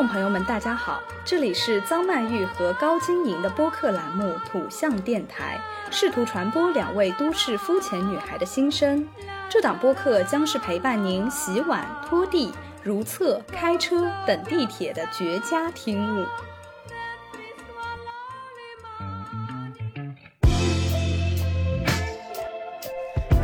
[0.00, 5.60] 众朋友们，大家好，这里是张曼玉和高晶莹的播客栏目《土象电台》，
[5.94, 9.06] 试图传播两位都市肤浅女孩的心声。
[9.50, 12.50] 这档播客将是陪伴您洗碗、拖地、
[12.82, 16.24] 如厕、开车、等地铁的绝佳听物。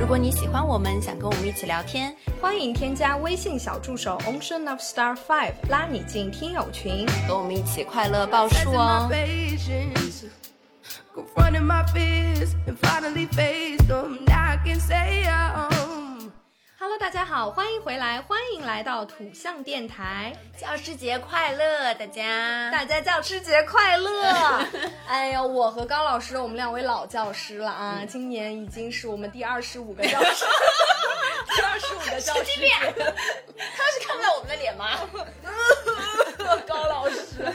[0.06, 9.10] 如果你喜欢我们，想跟我们一起聊天，欢迎添加微信小助手 Ocean of Star Five，拉你进听友群，和我们一起快乐报数哦。
[11.12, 14.20] confronting my fears and finally faced them.
[14.26, 15.65] Now I can say um.
[16.88, 22.70] Hello，大家好，欢迎回来，欢迎来到土象电台，教师节快乐，大家！
[22.70, 24.30] 大家教师节快乐！
[25.08, 30.44] 哎呀，我和高老师，我们两位老教师了啊，今年已经是我们第二十五个教师，
[31.56, 32.68] 第二十五个教师节。
[32.70, 35.00] 他是看不到我们的脸吗？
[36.68, 37.52] 高老师。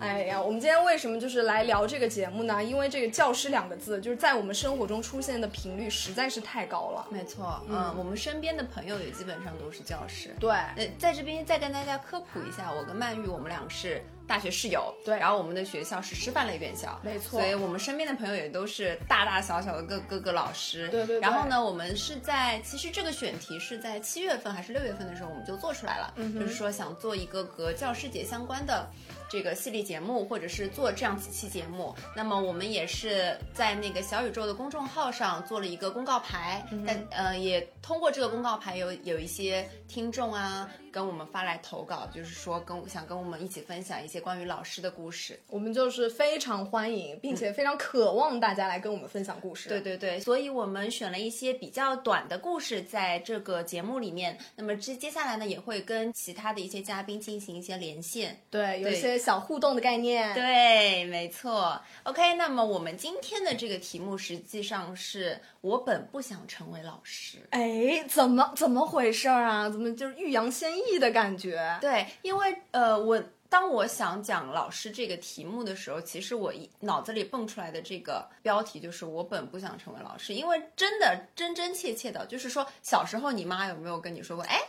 [0.00, 2.62] 哎呀，我们今天为什么就是来聊这个节目呢？
[2.64, 7.06] 因为这个“教师”两个字，就是在我们生活中出现的频率实在是太高了。
[7.10, 10.34] 没错，嗯，我们身边的朋友也基本上都是教师。
[10.40, 15.18] 对，呃，在这边再跟大家科普一下，我跟曼玉，我们俩是大学室友，对。
[15.18, 17.40] 然后我们的学校是师范类院校，没错。
[17.40, 21.20] 所以我们身边的朋友也都是大大小小的各各个老师，对对对。
[21.20, 28.88] 然后呢，我们是在其实这个选题是在七月份还是六月份的时候我们就做出来了，嗯就是说想做一个和教师节相关的。
[29.32, 45.38] 这个系列节目，或者是做这样几期节目，那么我们也是在那个小宇宙的公众号上做了一个公告牌，嗯但呃也通过这个公告牌有有一些听众啊跟我们发来投稿，就是说跟我想跟我们一起分享一些关于老师的故事。
[45.48, 49.68] 我们就是非常欢迎，并且非常渴望大家来跟我们分享故事。
[49.68, 54.36] 对对对，所以我们选了一些比较短的故事在这个节目里面。
[54.56, 58.40] 那么接接下来呢，也会跟其他的一些嘉宾进行一些连线。
[58.50, 60.34] 对，有一些小互动的概念。
[60.34, 61.80] 对，没错。
[62.02, 67.38] OK，那么我们今天的这个题目实际上是我本不想成为老师。
[67.50, 69.68] 哎，怎么怎么回事儿啊？
[69.68, 71.78] 怎么就是欲扬先抑的感觉？
[71.80, 84.60] 对，因为呃，我当我想讲老师这个题目的时候，其实我一脑子里蹦出来的这个标题就是我本不想成为老师，因为真的真真切切的，就是说小时候你妈有没有跟你说过，哎，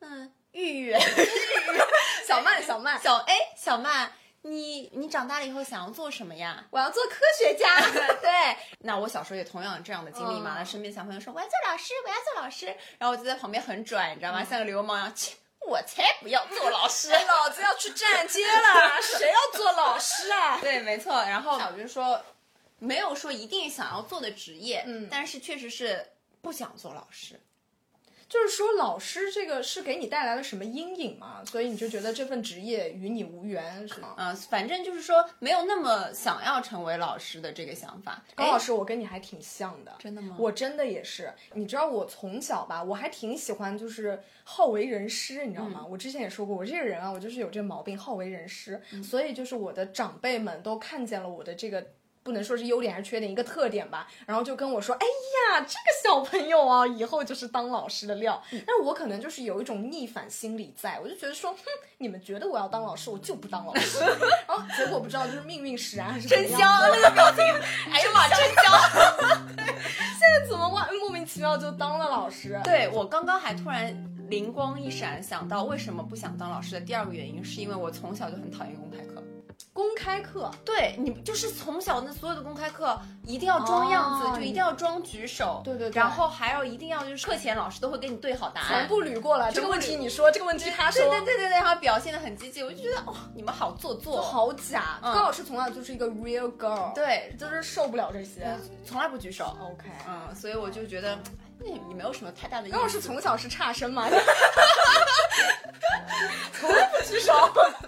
[0.00, 0.94] 嗯，玉玉
[2.26, 4.12] 小曼，小曼，小哎小曼。
[4.42, 6.64] 你你长大了以后想要做什么呀？
[6.70, 7.78] 我要做科学家。
[8.22, 10.64] 对，那我小时候也同样有这样的经历嘛。
[10.64, 12.66] 身边小朋友说我要做老师，我要做老师，
[12.96, 14.42] 然后我就在旁边很拽，你知道吗？
[14.42, 17.08] 像个流氓一样，切，我才不要做老师。
[17.26, 20.58] 老子要去站街了， 谁要做老师啊？
[20.60, 21.12] 对，没错。
[21.22, 22.20] 然后小军说，
[22.78, 26.04] 没有说一定想要做的职业，嗯但是确实是
[26.40, 27.38] 不想做老师。
[28.30, 31.42] 就是说，老师这个是给你带来了什么阴影吗？
[31.44, 34.14] 所以你就觉得这份职业与你无缘，是吗？
[34.16, 38.22] 啊、反正就是说没有那么想要成为老师的这个想法。
[38.36, 41.34] 哎高老师，我跟你还挺像的，真的吗我真的也是。
[41.54, 45.80] 你知道我从小吧，我还挺喜欢就是好为人师，你知道吗？
[45.82, 48.80] 嗯我之前也说过，我这个人啊，我就是有这个毛病，好为人师。
[48.92, 51.84] 嗯所以就是我的长辈们都看见了我的这个。
[52.22, 58.40] 不能说是优点还是缺点，一个特点吧，然后就跟我说：“哎呀，这个小朋友啊， 以后就是当老师的料。
[58.52, 61.58] 嗯但是我可能就是有一种逆反心理在，我就觉得说，哼，
[61.98, 63.98] 你们觉得我要当老师，我就不当老师。
[64.46, 67.42] 然后结果不知道就是命运使然还是怎么样子那个表情，
[67.90, 68.64] 哎呀妈，真香！
[69.56, 72.60] 现在怎么哇莫名其妙就当了老师？
[72.62, 73.96] 对我刚刚还突然
[74.28, 79.09] 灵光一闪，想到为什么不想当老师的第二个原因，是因为我从小就很讨厌公开课。
[79.72, 94.98] 公开课对你就是从小那所有的公开课一定要装样子，哦就一定要装举手，对对对然后还要一定要就是课前老师都会给你对好答案，全部捋过来，这个问题你说，这个问题他说，对对对对对，然后表现的很积极，我就觉得哦，你们好做作，好假。
[95.02, 98.56] 嗯高老师从小就是一个 real girl，，对，就是受不了这些。
[98.84, 101.18] 从来不举手，OK，嗯，所以我就觉得
[101.60, 104.08] 那也没有什么太大的因为我是从小是差生嘛，
[106.58, 107.32] 从来不举手。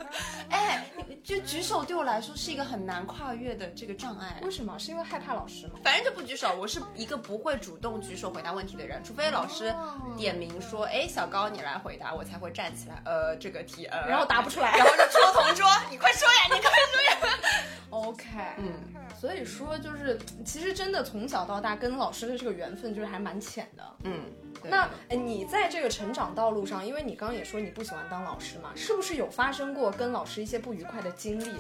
[0.51, 0.85] 哎，
[1.25, 4.39] 就举手对我来说是一个很难跨越的这个障碍。
[4.43, 4.79] 为什么？
[4.79, 5.79] 是因为害怕老师吗？
[5.83, 9.75] 反正就不举手，我是一个不会主动举手回答问题的人，除非老师
[10.17, 13.01] 点名说，哎，小高你来回答，我才会站起来。
[13.07, 17.17] 呃，这个题，呃，然后答不出来然后就戳同桌，你快说呀，你快说呀。
[17.91, 18.25] OK，
[18.57, 18.73] 嗯，
[19.21, 23.97] 所以说就是，其实真的从小到大跟老师的这个缘分就是还蛮浅的。
[24.05, 24.21] 嗯，
[24.65, 31.53] 那哎你在这个成长道路上，因为你刚刚也说你不喜欢当老师嘛，是不是有发生过跟老师一些不愉快的经历？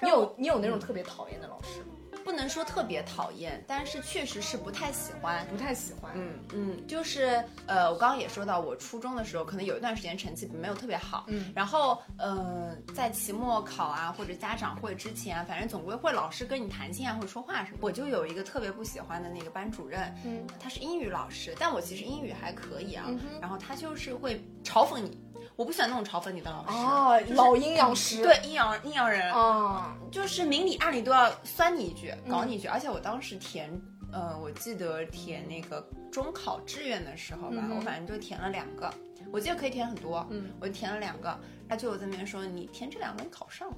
[0.00, 1.95] 你有你有那种特别讨厌的老师吗？
[2.26, 5.46] 不能说特别讨厌，但是确实是不太喜欢。
[5.46, 6.10] 不太喜欢。
[6.16, 17.78] 嗯嗯，就是呃，我刚刚也说到，我初中的时候可能有一段时间成绩没有特别好，嗯然后呃，在期末考啊或者家长会之前啊，反正总归会老师跟你谈心啊或者说话什么。
[17.80, 25.16] 我就有一个特别不喜欢的那个班主任，嗯，他是英语老师，但我其实英语还可以啊，嗯然后他就是会嘲讽你，
[25.54, 26.72] 我不喜欢那种嘲讽你的老师。
[26.72, 28.24] 哦，老阴阳师。
[28.24, 32.66] 对，阴阳阴阳人，哦，就是明里暗里都要酸你一句，搞你一句。
[32.68, 33.70] 而且我当时填，
[34.12, 38.92] 呃，我记得填那个中考志愿的时候吧，嗯我反正就填了两个，
[39.32, 43.76] 我记得可以填很多，嗯，我就填了两个，他就有在那边说你填这两个你考上了，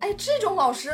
[0.00, 0.90] 哎，这种老师，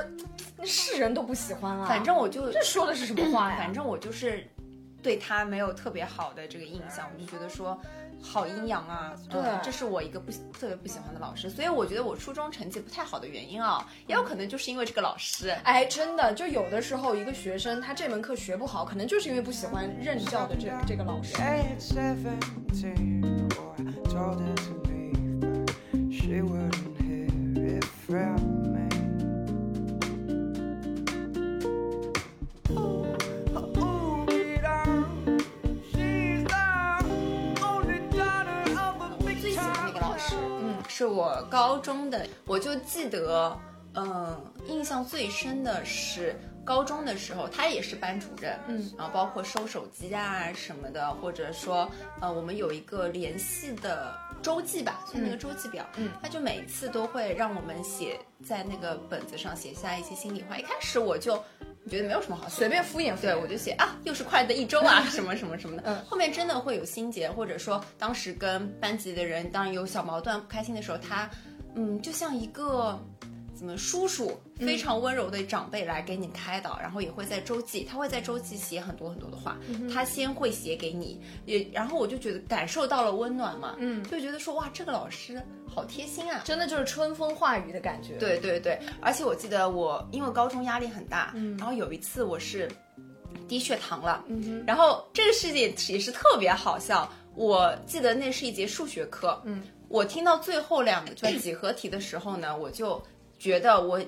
[0.65, 1.87] 是人都不喜欢啊。
[1.87, 3.57] 反正我就这说的是什么话呀？
[3.57, 4.47] 反正我就是
[5.03, 7.81] 对他没有特别好的这个印象，我就觉得说。
[8.23, 9.13] 好阴阳啊！
[9.29, 15.51] 对嗯这是我一个不特别不喜欢的老师，所以我觉得我初中成绩不太好的原因啊，也有可能就是因为这个老师。
[15.65, 21.35] 哎，真的，就有的时候一个学生他这门课学不好，可能就是因为不喜欢任教的这这个老师。
[40.95, 43.59] 是我高中的，我就记得，
[43.95, 46.37] 嗯，印象最深的是
[46.67, 51.91] 高中的时候，他也是班主任，嗯，然后包括收手机啊什么的，或者说，
[52.21, 60.59] 呃，我们有一个联系的周记吧，就那个周记表，嗯他就每次都会让我们写在那个本子上写下一些心里话。
[60.59, 61.43] 一开始我就
[61.91, 65.83] 觉得没有什么好，随便敷衍敷衍对，我就写啊，又是快乐的一周啊，什么什么什么的。
[65.87, 66.05] 嗯。
[66.05, 71.29] 后面真的会有心结，或者说当时跟班级的人当然有小矛盾、不开心的时候，他
[71.75, 72.99] 嗯，就像一个
[73.63, 79.57] 怎么叔叔，非常温柔的长辈来给你开导，然后也会在周记，他会在周记写很多很多的话，
[79.95, 92.69] 他先会写给你，也然后我就觉得感受到了温暖嘛，嗯就觉得说哇，这个老师好贴心啊，真的就是春风化雨的感觉。，对对对，而且我记得我因为高中压力很大，嗯然后有一次我是
[93.47, 97.09] 低血糖了，嗯哼，然后这个事情也是特别好笑。
[97.37, 103.01] 我记得那是一节数学课，嗯，我听到最后两个就几何题的时候呢，我就
[103.43, 104.01] 觉得我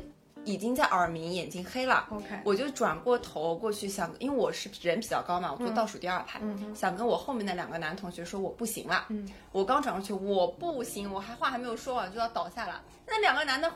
[0.45, 2.07] 已经在耳鸣，眼睛黑了。
[2.09, 9.07] OK 我就转过头过去想，因为我是人比较高嘛，我坐倒数第二排，嗯想跟我后面的两个男同学说我不行了。
[9.09, 12.81] 嗯，我刚转过去，我不行，我还话还没有说完就要倒下了。
[13.09, 13.69] 那两个男的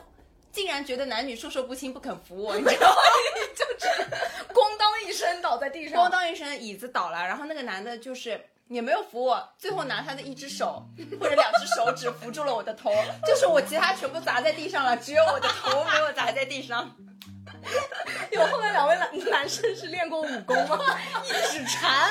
[0.51, 2.95] 竟然觉得男女授受不亲，不肯扶我，你知道吗？
[3.53, 3.65] 就
[4.55, 6.01] 咣当一声倒在地上。
[6.01, 10.87] 咣当一声，椅子倒了，然后那个男的就是也没有扶我，最后拿他的一只手
[11.19, 12.91] 或者两只手指扶住了我的头，
[13.25, 16.89] 就是我其他全部砸在地上了，只有我的头没有砸在地上。
[18.31, 20.77] 有后面两位男男生是练过武功吗？
[21.25, 22.09] 一指禅，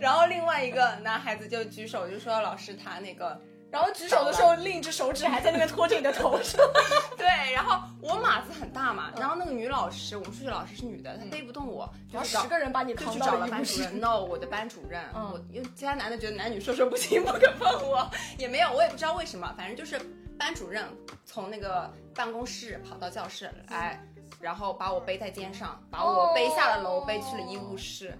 [0.00, 3.40] 然后另外一个男孩子就举手就说老师他那个。
[3.72, 6.60] 然后举手的时候，另一只手指还在那边托着你的头上。
[7.16, 13.80] 对，然后我码子很大嘛，然后那个女老师，我们数学老师是女的，她背不动我，就然后是十个人把你就扛到了了医务室。
[13.82, 19.98] 班主任，no，我的班主任，嗯我因为其他男的觉得男女授受不亲，不肯碰我， 也没有，我也不知道为什么，反正就是
[20.38, 20.84] 班主任
[21.24, 23.98] 从那个办公室跑到教室来，
[24.38, 28.14] 然后把我背在肩上，把我背下了楼，哦背去了医务室。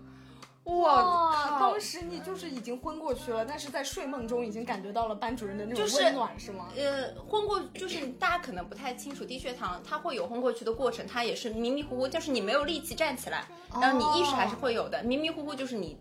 [0.64, 1.80] 哇，当！
[1.80, 6.68] 时你就是已经昏过去了，但是在睡梦中已经感觉到了班主任的那种温暖，是吗？
[6.76, 13.44] 呃，昏过就是大家可能不太清楚，低血糖它会有昏过去的过程，它也是迷迷糊糊，就是你没有力气站起来，
[13.80, 15.98] 然后你意识还是会有的，迷迷糊糊就是你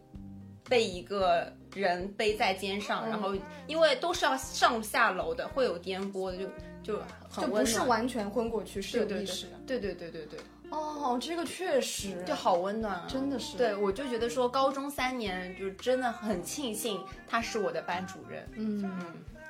[0.69, 6.45] 被一个人背在肩上，嗯然后因为都是要上下楼的，会有颠簸的，就
[6.83, 7.63] 就就很温暖。
[7.63, 9.53] 不是完全昏过去，是有意识的。
[9.65, 10.39] 对对对对对对，
[10.71, 13.05] 哦，这个确实，就好温暖啊！
[13.07, 13.57] 真的是。
[13.57, 18.49] 对，我就觉得说高中三年就真的很庆幸他是我的班主任。
[18.55, 18.89] 嗯，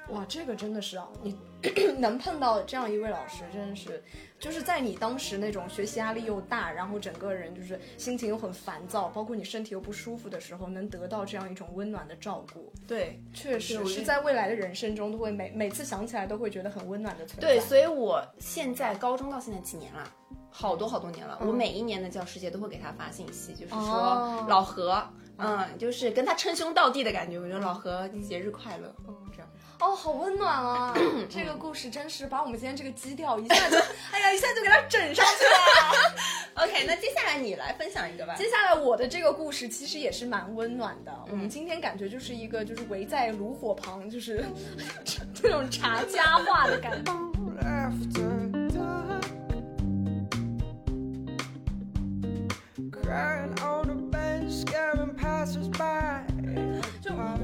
[0.09, 1.37] 哇，这个真的是啊，你
[1.99, 4.03] 能碰到这样一位老师，真的是，
[4.39, 17.47] 就是在你当时那种学习压力又大，然后整个人就是心情又很烦躁，包括你身体又不舒服的时候，能得到这样一种温暖的照顾，对，确实我是在未来的人生中都会每每次想起来都会觉得很温暖的存在。
[17.47, 20.11] 对，所以我现在高中到现在几年了，
[20.51, 21.37] 好多好多年了。
[21.41, 25.03] 嗯我每一年的教师节都会给他发信息，就是说、哦老何，
[25.37, 27.39] 嗯，就是跟他称兄道弟的感觉。
[27.39, 28.93] 我觉得老何节日快乐，
[29.31, 29.47] 这样。
[29.79, 30.93] 哦，好温暖啊！
[31.27, 33.77] 这个故事真是把我们今天这个基调一下就，
[34.11, 36.63] 哎呀，一下就给它整上去了。
[36.63, 38.35] OK，那接下来你来分享一个吧。
[38.35, 41.11] 接下来我的这个故事其实也是蛮温暖的。
[41.31, 44.45] 我们今天感觉就是一个就是围在炉火旁，就是
[45.33, 47.11] 这种茶家话的感觉。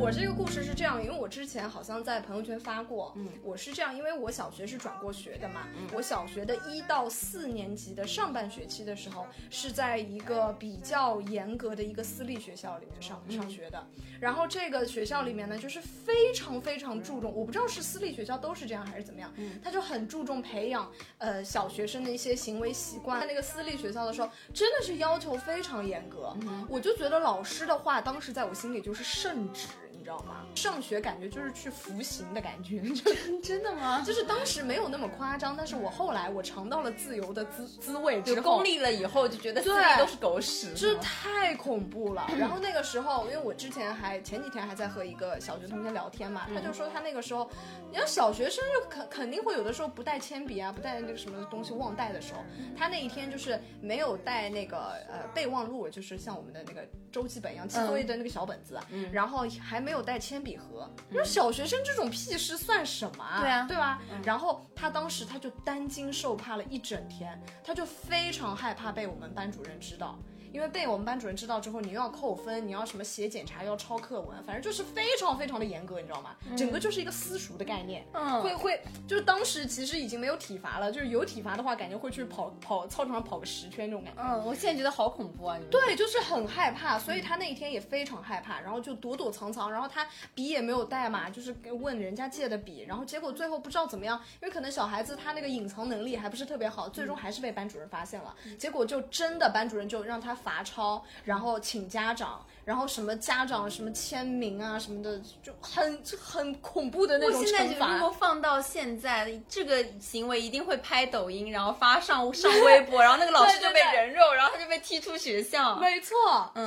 [0.07, 13.85] 我这个故事是这样，因为我之前好像在朋友圈发过，嗯，我是这样，因为我小学是转过学的嘛，我小学的一到四年级的上半学期的时候是在一个比较严格的一个私立学校里面上上学的，
[14.17, 19.29] 然后这个学校里面呢，就是非常非常注重，我不知道是私立学校都是这样还是怎么样，
[19.61, 23.19] 他就很注重培养呃小学生的一些行为习惯。
[23.19, 26.33] 在那个私立学校的时候，真的是要求非常严格，
[26.69, 29.67] 我就觉得老师的话，当时在我心里就是圣旨。
[30.07, 30.45] 你知道吗？
[30.55, 33.11] 上学感觉就是去服刑的感觉， 就
[33.41, 34.01] 真的吗？
[34.07, 42.25] 就是当时没有那么夸张，但是我后来我尝到了自由的滋滋味之就后，功利了以后就觉得私对都是狗屎，这太恐怖了。
[42.39, 47.49] 然后那个时候，因为我之前还前几天还在和一个小学同学聊天嘛，他就说他那个时候，
[47.91, 52.39] 你要小学生就肯肯定会有的时候不带铅笔啊，不带那个什么东西忘带的时候，
[52.77, 54.77] 他那一天就是没有带那个
[55.09, 58.79] 呃备忘录，就是像我们的那个周记本一样记作业的那个小本子，
[59.11, 60.89] 然后还没有带铅笔盒。
[61.09, 63.39] 你说小学生这种屁事算什么啊？
[63.41, 64.01] 对啊对吧？
[64.23, 70.17] 然后他当时他就担惊受怕了一整天，他就非常害怕被我们班主任知道。
[70.57, 76.35] 因为被我们班主任知道之后，你又要扣分，你要什么写检查，要抄课文，反正就是非常非常的严格，你知道吗？
[76.57, 84.19] 整个就是一个私塾的概念，嗯会会就是当时其实已经没有体罚了，就是有体罚的话，感觉会去跑跑操场上跑个十圈这种感觉。
[84.19, 85.59] 嗯，我现在觉得好恐怖啊！
[85.59, 108.09] 你对，就是很害怕，所以他那一天也非常害怕，然后就躲躲藏藏，然后他笔也没有带嘛，就是问人家借的笔，然后结果最后不知道怎么样，因为可能小孩子他那个隐藏能力还不是特别好，最终还是被班主任发现了，结果就真的班主任就让他罚抄，然后请家长，然后什么家长什么签名啊什么的，就很就很恐怖的那种惩现在如果。
[108.17, 115.75] 放到现在，这个行为一定会拍抖音，然后发上上微博， 然后那个老师就被人肉，然后他就被踢出学校。
[115.75, 116.15] 没错，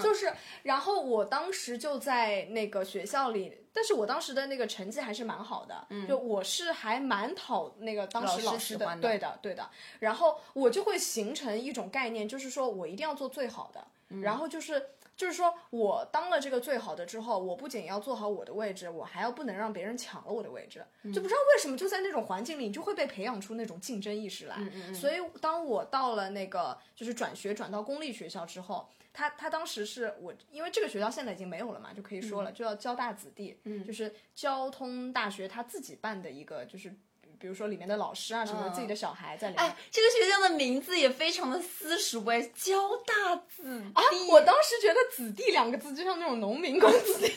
[0.02, 0.32] 就是，
[0.62, 9.70] 然后我当时就在那个学校里，但是我当时的那个成绩还是蛮好的，就我是还蛮讨那个当时老老师的，师的对的，对的。
[9.98, 13.86] 然后我就会形成一种概念，就是说我一定要做最好的，
[14.20, 14.90] 然后就是。
[15.16, 20.82] 就是说我当了这个最好的之后，我不仅要做好我的位置，我还要不能让别人抢了我的位置。
[21.12, 24.56] 就不知道为什么，就在那种环境里，你就会被培养出那种竞争意识来。
[24.94, 36.94] 所以当我到了那个就是转学转到公立学校之后，他他当时是我，因为这个学校现在已经没有了嘛，就可以说了，就要交大子弟，嗯，就是交通大学他自己办的一个，就是
[37.38, 39.64] 比如说里面的老师啊什么的，自己的小孩在里面。
[39.64, 43.92] 哎，这个学校的名字也非常的私塾哎，交大子弟。
[43.94, 44.02] 啊！
[44.30, 47.32] 我当时觉得“子弟”两个字就像那种农民工子弟，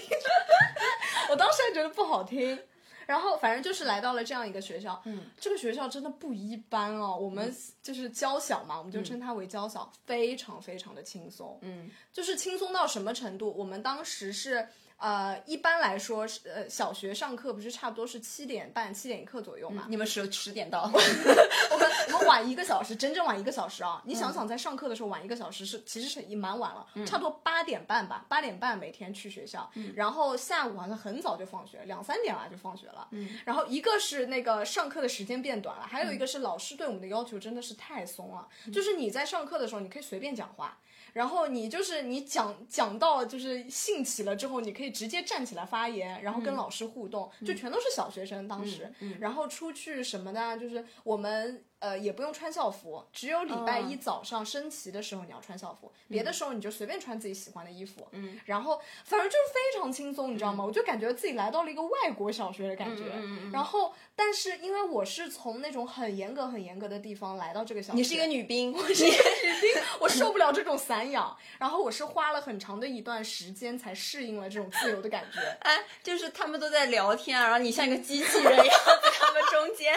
[1.31, 2.61] 我当时还觉得不好听。
[3.05, 7.17] 然后反正就是来到了这样一个学校，嗯，这个学校真的不一般哦。
[7.19, 13.53] 我们就是娇小嘛，我们就称它为娇小，非常非常的轻松，嗯，就是轻松到什么程度？
[13.57, 14.67] 我们当时是。
[15.03, 19.85] 呃，一般来说是呃，小学上课不是差不多是七点半、七点一刻左右嘛？
[19.89, 24.01] 你们十十点到，我们我们晚一个小时，整整晚一个小时啊！
[24.05, 33.09] 你想想，在上课的时候晚一个小时是其实是已经蛮晚了，差不多八点半吧，八点半每天去学校，然后下午好像很早就放学，两三点啊就放学了。
[33.43, 40.77] 然后一个是那个上课的时间变短了，还有一个是老师对我们的要求真的是太松了，就是你在上课的时候你可以随便讲话。
[41.13, 48.91] 然后你就是你讲讲到就是兴起了之后，你可以直接站起来发言，然后跟老师互动，就全都是小学生当时。
[49.19, 58.07] 然后出去什么的，就是我们呃也不用穿校服，只有礼拜一早上升旗的时候你要穿校服，别的时候你就随便穿自己喜欢的衣服。
[58.11, 60.63] 嗯，然后反正就是非常轻松，你知道吗？
[60.63, 63.03] 我就感觉自己来到了一个外国小学的感觉。
[63.51, 75.41] 然后，但是因为我是从那种很严格、很严格的地方来到这个小学，你是一个女兵，我是一个女兵，我受不了这种散养，然后我是花了很长的一段时间才适应了这种自由的感觉。
[75.67, 79.93] 哎，就是他们都在聊天，然后你像一个机器人一样在他们中间。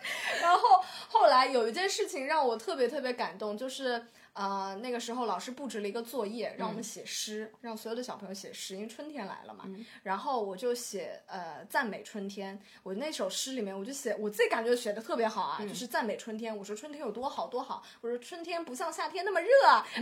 [0.40, 0.82] 然后
[1.20, 9.64] 后来有一件事情让我特别特别感动，就是呃那个时候老师布置了一个作业，让我们写诗，让所有的小朋友写诗，因为春天来了嘛。
[10.02, 16.56] 然后我就写呃赞美春天，我那首诗里面我就写我自己感觉写的特别好啊，就是赞美春天。
[16.56, 19.48] 我说春天有多好多好，我说春天不像夏天那么热，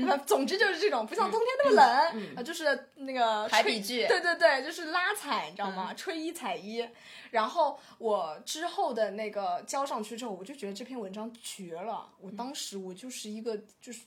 [0.08, 5.94] 呃 总之就是这种不像冬天那么冷，啊就是那个吹排比句对对对，就是拉踩，你知道吗？
[5.94, 6.86] 吹一踩一。
[7.30, 12.08] 然后我之后的那个交上去之后，我就觉得这篇文章绝了。
[12.20, 14.00] 我当时我就是一个就是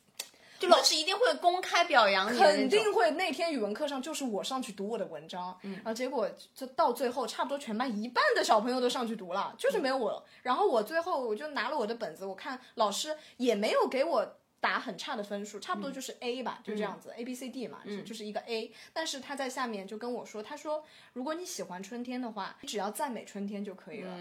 [0.62, 10.24] 就老师一定会公开表扬肯定会那天语文课上就是我上去读我的文章，嗯然后结果就到最后差不多全班一半的小朋友都上去读了，就是没有我。
[10.44, 14.38] 然后我最后我就拿了我的本子，我看老师也没有给我。
[14.62, 18.72] 打很差的分数，差不多就是 A 吧，就这样子，A B C D 嘛，就就是一个 A。
[18.94, 24.16] 但是他在下面就跟我说，他说如果你喜欢春天的话，你只要赞美春天就可以了，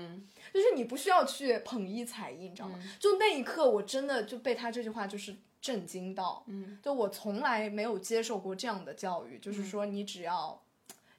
[0.55, 2.83] 就是你不需要去捧一踩一，你知道吗？
[2.99, 10.61] 就那一刻，我真的就被他这句话就是震惊到，嗯，就我从来没有接受过这样的教育，就是说你只要。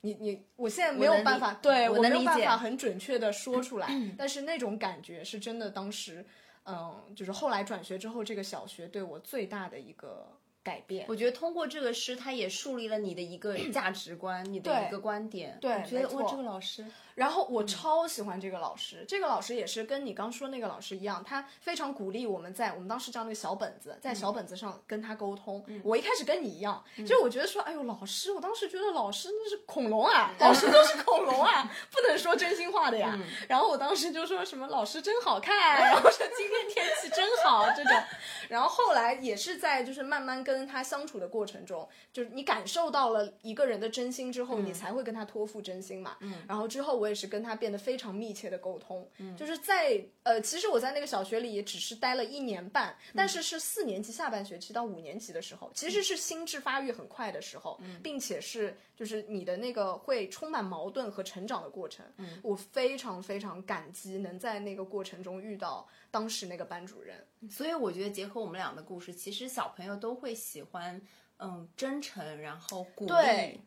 [0.03, 6.25] 你你，我现在没有办法，对我我没有办法很准确的说出来，但是那种感觉是真的，当时，
[6.65, 10.27] 嗯，就是后来转学之后，这个小学对我最大的一个
[10.63, 11.05] 改变。
[11.07, 15.55] 我觉得通过这个诗，它也树立了你的一个价值观，你的一个观点。
[15.61, 16.83] 对我觉得哇，这个老师，
[17.21, 25.63] 然后我超喜欢这个老师，这个老师也是跟你刚说那个老师一样，他非常鼓励我们在我们当时叫那个小本子，在小本子上跟他沟通。
[25.83, 33.15] 我一开始跟你一样，就是我觉得说，哎呦，老师，我当时觉得老师那是恐龙啊， 老师都是恐龙啊，不能说真心话的呀。
[33.47, 37.93] 然后我当时就说什么老师真好看，然后说今天天气真好这种。
[38.49, 46.17] 然后后来也是在就是慢慢跟他相处的过程中，就是你感受到了一个人的真心之后，你才会跟他托付真心嘛。
[46.21, 46.33] 嗯。
[46.47, 62.05] 然后之后我也是跟他变得非常密切的沟通，嗯，就是在呃，其实我在那个小学里也只是待了一年半，但是是四年级下半学期到五年级的时候，其实是心智发育很快的时候，并且是就是你的那个会充满矛盾和成长的过程。
[62.15, 67.17] 嗯，我非常非常感激能在那个过程中遇到当时那个班主任。
[67.49, 71.01] 所以我觉得结合我们俩的故事，其实小朋友都会喜欢，
[71.39, 73.59] 嗯，真诚，然后鼓励对。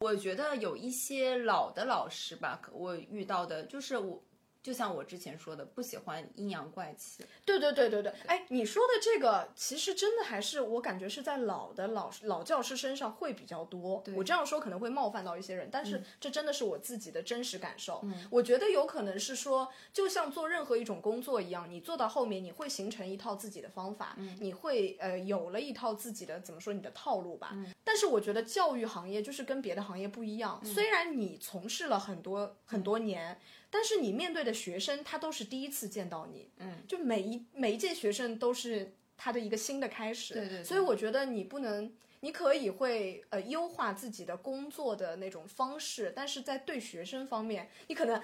[0.00, 4.22] 我觉得有一些老的老师吧，我遇到的就是我，
[4.62, 7.24] 就像我之前说的，不喜欢阴阳怪气。
[7.46, 14.04] 对对对对对，哎，你说的这个其实真的还是我感觉是在老的老老教师身上会比较多。
[14.14, 18.04] 我这样说可能会冒犯到一些人，但是这真的是我自己的真实感受。
[18.28, 27.56] 我觉得有可能是说，就像做任何一种工作一样，你做到后面，你会形成一套自己的方法，你会呃有了一套自己的怎么说你的套路吧。
[27.82, 33.40] 但是我觉得教育行业就是跟别的行业不一样，虽然你从事了很多很多年。
[33.70, 40.64] 但是你面对的学生，他都是第一次见到你，嗯，就每一每一届学生都是他的一个新的开始，对对对。
[40.64, 48.20] 所以我觉得你不能，你可以会呃优化自己的工作的那种方式，但是在对学生方面，你可能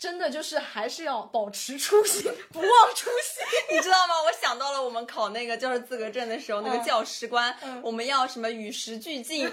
[0.00, 3.44] 真的就是还是要保持初心， 不忘初心。
[3.70, 4.14] 你知道吗？
[4.24, 9.52] 我想到了我们考那个教师资格证的时候，那个教师官，我们要什么与时俱进、因材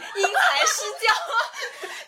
[0.65, 1.13] 施教，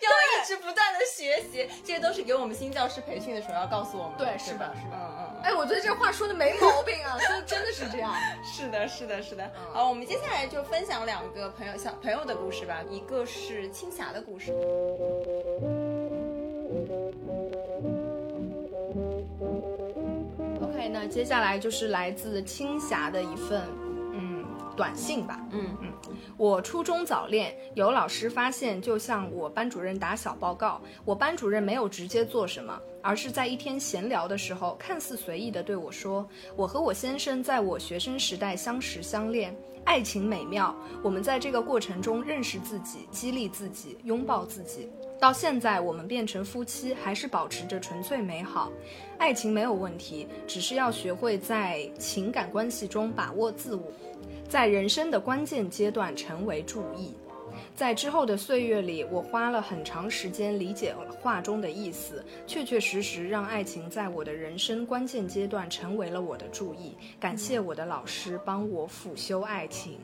[0.00, 4.24] 要一直不断的学习，这些都是给我们新教师培训的时候要告诉我们的。
[4.24, 5.42] 对是的吧是的嗯嗯。
[5.42, 8.14] 哎，我觉得这话说的没毛病啊，说的真的是这样。
[8.42, 9.50] 是的，是的，是的。
[9.74, 12.82] 好，我们接下来就分享两个朋友小朋友的故事吧。
[12.88, 14.50] 一个是青霞的故事。
[20.80, 23.68] OK，那接下来就是来自青霞的一份
[24.14, 24.42] 嗯
[24.74, 25.38] 短信吧。
[25.50, 25.92] 嗯嗯，
[26.38, 44.88] 我初中早恋，有老师发现就向我班主任打小报告，我班主任没有直接做什么，而是在一天闲聊的时候，看似随意的对我说：“我和我先生在我学生时代相识相恋。”爱情美妙，我们在这个过程中认识自己，激励自己，拥抱自己。
[45.20, 48.72] 到现在，我们变成夫妻，还是保持着纯粹美好。
[49.18, 53.92] 爱情没有问题，只是要学会在情感关系中把握自我，
[54.48, 57.14] 在人生的关键阶段成为注意。
[57.76, 66.96] 在之后的岁月里，我花了很长时间理解话中的意思，确确实实让爱情在我的人生关键阶段成为了我的注意。
[67.18, 69.98] 感谢我的老师帮我辅修爱情。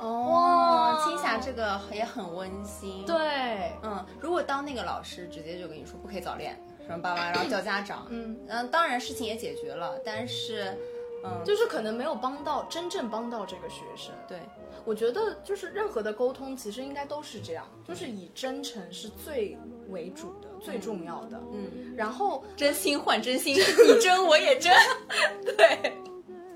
[0.00, 10.76] 哦，青霞这个也很温馨。，对，嗯，如果当那个老师直接就跟你说不可以早恋，什么爸妈，然后叫家长，嗯嗯，当然事情也解决了，但是，
[11.24, 14.14] 嗯，就是可能没有帮到真正帮到这个学生。
[14.26, 14.38] 对，
[14.84, 19.56] 我觉得就是任何的沟通，其实应该都是这样，就是以真诚是最
[19.90, 21.38] 为主的、最重要的。
[21.52, 23.54] 嗯，然后真心换真心，
[23.86, 24.72] 你真我也真，
[25.44, 25.92] 对。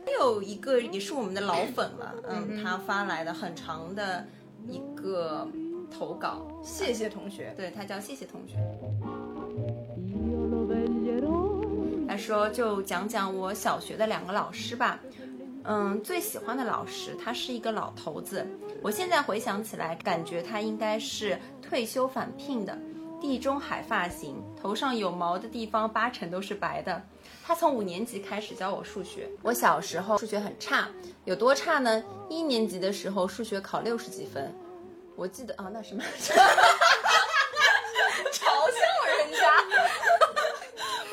[0.04, 4.24] 还有一个也是我们的老粉了，嗯，他发来的很长的
[4.68, 5.48] 一个
[5.90, 8.56] 投稿，谢谢同学，对他叫谢谢同学。
[12.06, 15.00] 他说就讲讲我小学的两个老师吧。
[15.64, 18.46] 嗯，最喜欢的老师，他是一个老头子。
[18.82, 22.78] 我现在回想起来，感觉他应该是退休返聘的，
[23.20, 27.02] 地中海发型，头上有毛的地方八成都是白的。
[27.46, 29.28] 他从五年级开始教我数学。
[29.42, 30.88] 我小时候数学很差，
[31.26, 32.02] 有多差呢？
[32.30, 34.50] 一年级的时候数学考六十几分，
[35.14, 36.02] 我记得啊，那什么，
[38.32, 38.80] 嘲笑
[39.18, 39.38] 人家。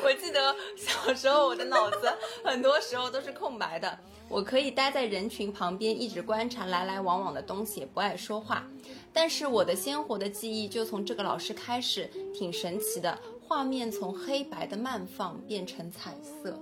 [0.02, 2.10] 我记得小时候我的脑子
[2.42, 3.98] 很多时候都是空白的。
[4.28, 8.66] 我可以待在人群旁边，一直观察来来往往的东西，不爱说话。
[9.12, 13.18] 但是我的鲜活的记忆就从这个老师开始，挺神奇的。
[13.52, 16.58] 画面从黑白的慢放变成彩色，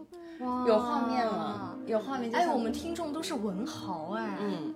[0.67, 4.75] 有画面了，有画面就哎，我们听众都是文豪哎，嗯，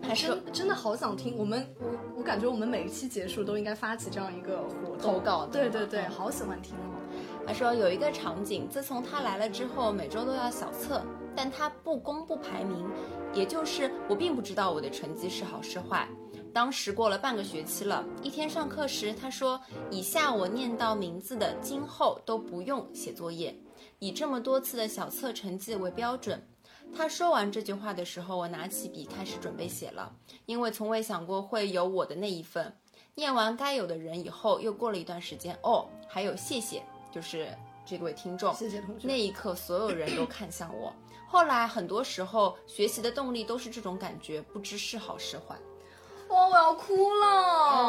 [0.00, 1.36] 还是真真的好想听。
[1.36, 7.02] 我们我我感觉我们每一期结束都应该发起这样一个活动投稿对对对，好喜欢听哦。
[7.44, 11.02] 他说有一个场景，自从他来了之后，每周都要小测，
[11.34, 12.86] 但他不公布排名，
[13.34, 16.08] 也就是我并不知道我的成绩是好是坏。
[16.56, 19.60] 当时过了半个学期了，一天上课时，他说
[19.92, 23.54] ：“以下我念到名字的，今后都不用写作业，
[23.98, 26.42] 以这么多次的小测成绩为标准。”
[26.96, 30.10] 他说完这句话的时候，我拿起笔开始准备写了，
[30.46, 32.74] 因为从未想过会有我的那一份。
[33.14, 40.90] 念完该有的人以后，又过了一段时间，哦，还有谢谢，就是这位听众，谢谢同学那一刻，所有人都看向我。
[41.28, 45.54] 后来很多时候，学习的动力都是这种感觉，不知是好是坏。
[46.28, 47.26] 哇，我要哭了，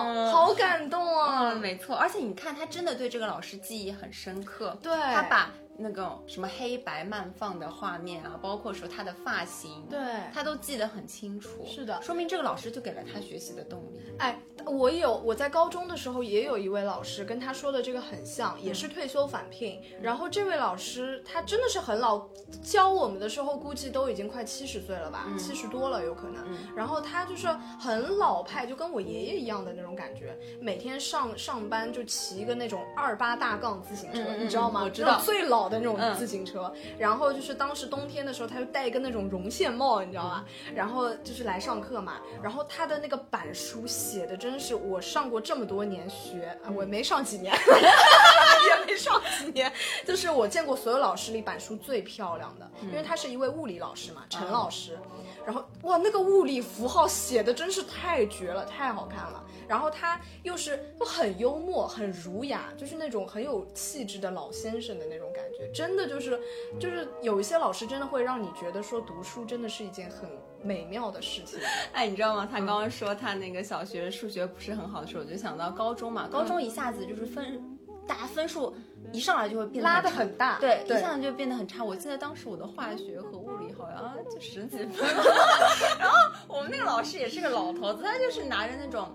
[0.06, 1.52] 嗯好感动啊！
[1.52, 4.78] 嗯，没错，而且你看，他真的对这个老师记忆很深刻。
[4.82, 9.99] 对他把那个什么黑白慢放的画面啊，包括说他的发型，对
[10.33, 11.63] 他都记得很清楚。
[11.65, 14.01] 是的说明这个老师就给了他学习的动力。
[14.19, 19.81] 哎，我有我在高中的时候也有一位老师跟他说的这个很像，也是退休返聘。
[20.01, 22.27] 然后这位老师他真的是很老，
[22.63, 26.43] 教我们的时候估计都已经快七十岁了吧，七十、多了有可能。
[26.75, 27.47] 然后他就是
[27.79, 34.81] 很老派，就跟我爷爷一样的那种感觉，每天上上班就骑一个那种二八大杠自行车，你知道吗？
[34.83, 36.71] 我知道最老的那种嗯自行车。
[36.97, 40.45] 然后就是当时冬天的时候，他就戴一个那种绒线帽，你知道吗？
[40.73, 42.19] 然后就是来上课嘛。
[42.41, 49.71] 然后他的那个板书写的真是我上过这么多年学，啊我没上几年， 也没上几年，
[50.06, 54.97] 就是我见过所有老师里板书最漂亮的，因为他是一位物理老师嘛，陈老师。
[55.45, 59.43] 然后哇，那个物理符号写的真是太绝了，太好看了。
[59.65, 65.67] 然后他又是又很幽默，很儒雅，就是那种很有气质的老先生的那种感觉。
[65.74, 66.39] 真的就是，
[66.80, 70.30] 就是有一些老师真的会让你觉得说读书真的是一件很
[70.62, 71.60] 美妙的事情。
[71.91, 72.48] 哎，你知道吗？
[72.50, 78.76] 他刚刚说他那个小学数学不是很好的时候，我就想到高中嘛，高中一下子就是分，大家分数
[79.12, 81.84] 一上来就会变得拉的很大对，对一下子就变得很差。
[81.84, 85.08] 我记得当时我的化学和物理好像就十几分，
[86.00, 86.17] 然后
[86.48, 89.08] 我们那个老师也是个老头子，他就是拿着那种。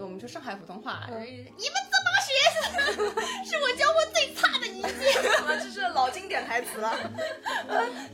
[0.00, 2.30] 我们说上海普通话，你们怎么学？
[3.44, 4.88] 是我教过最差的一届。
[5.62, 6.92] 这是老经典台词了。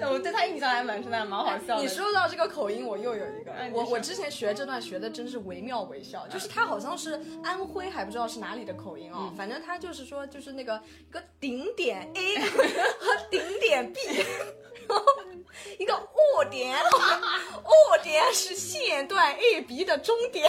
[0.10, 1.82] 我对他印象还蛮深的，蛮好笑的。
[1.82, 14.00] 你说到这个口音，我又有一个哎，我我之前学这段学的真是惟妙惟肖，就是他好像是安徽，还不知道是哪里的口音哦，反正他就是说就是那个一个顶点 A 和顶点 B。
[14.88, 15.04] 然后
[15.80, 20.48] 一个卧点，卧点是线段 A B 的终点，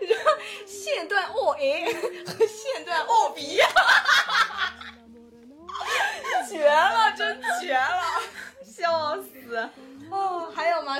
[0.00, 0.30] 然后
[0.66, 1.92] 线段 O A
[2.26, 3.60] 和线段 O B。
[6.48, 8.02] 绝了，真绝了！
[8.64, 9.70] 笑死。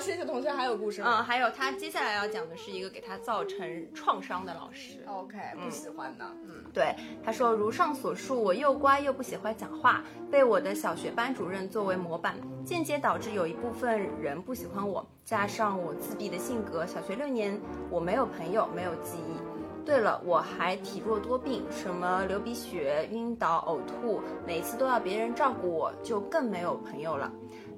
[0.00, 1.18] 谢谢同学，还有故事吗？
[1.18, 4.98] 嗯，还有他接下来要讲的是一个给他造成创伤的老师。
[5.06, 12.34] OK，不喜欢的，嗯，对，他说，如上所述，我又乖又不喜欢讲话，被我的小学班主任作为模板，
[12.64, 17.60] 间接导致有一部分人不喜欢我，加上我自闭的性格，小学六年
[17.90, 19.38] 我没有朋友，没有记忆。
[19.84, 27.30] 对了，我还体弱多病，什么流鼻血、晕倒、呕吐，每次都要别人照顾我，就更没有朋友了。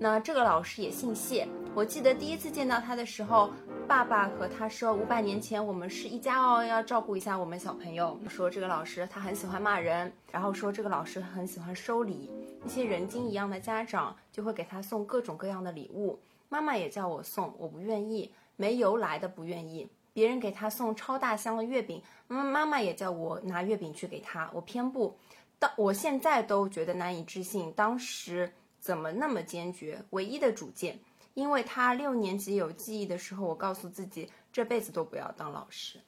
[0.03, 3.53] 那这个老师也姓谢，我记得第一次见到他的时候，
[3.87, 8.19] 爸爸和他说，五百年前我们是一家哦，要照顾一下我们小朋友。
[8.29, 12.29] 说这个老师他很喜欢骂人，然后说这个老师很喜欢收礼，
[12.67, 19.89] 一些人精一样的家长就会给他送各种各样的礼物，妈妈也叫我送，我不愿意，没由来的不愿意。
[20.13, 25.17] 别人给他送超大箱的月饼，妈妈妈也叫我拿月饼去给他，我偏不。
[25.61, 30.05] 当我现在都觉得难以置信，当时怎么那么坚决？
[30.11, 30.99] 唯一的主见，
[31.35, 36.01] 因为他六年级有记忆的时候，我告诉自己这辈子都不要当老师。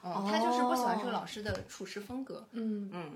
[0.00, 2.48] 哦，他就是不喜欢这个老师的处事风格。
[2.52, 3.12] 嗯嗯，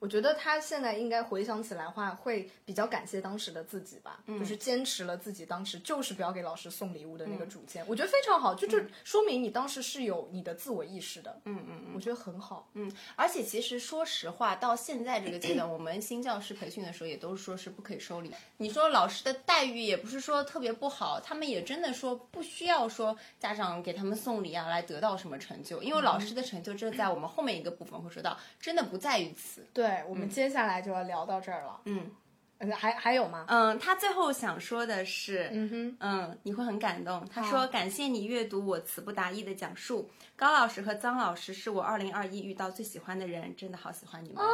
[0.00, 12.68] 我觉得他现在应该回想起来的话，会比较感谢当时的自己吧，就是坚持了自己当时就是不要给老师送礼物的那个主见，我觉得非常好，就就说明你当时是有你的自我意识的，嗯嗯嗯我觉得很好。
[12.72, 18.32] 嗯，而且其实说实话，到现在这个阶段，我们新教师培训的时候也都是说是不可以收礼。
[18.56, 29.66] 你说老师的待遇也不是说特别不好，他们也真的说不需要说家长给他们送礼啊来得到什么成就，因为老师的成就这在我们后面一个部分会说到，真的不在于此。
[29.74, 31.80] 对，我们接下来就要聊到这儿了。
[31.84, 32.10] 嗯，
[32.58, 33.44] 嗯还还有吗？
[33.48, 37.26] 嗯，他最后想说的是，嗯哼，嗯，你会很感动。
[37.32, 44.48] 他说：“感谢你阅读我词不达意的讲述，高老师和张老师是我二零二一遇到最喜欢的人，真的好喜欢你们。”哦，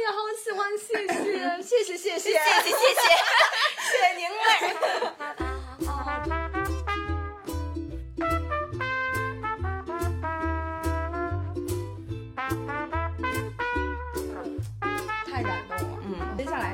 [0.00, 1.06] 也好喜欢， 谢
[1.62, 3.02] 谢，谢谢，谢谢，谢谢，谢谢谢谢。
[3.82, 5.11] 谢谢您嘞。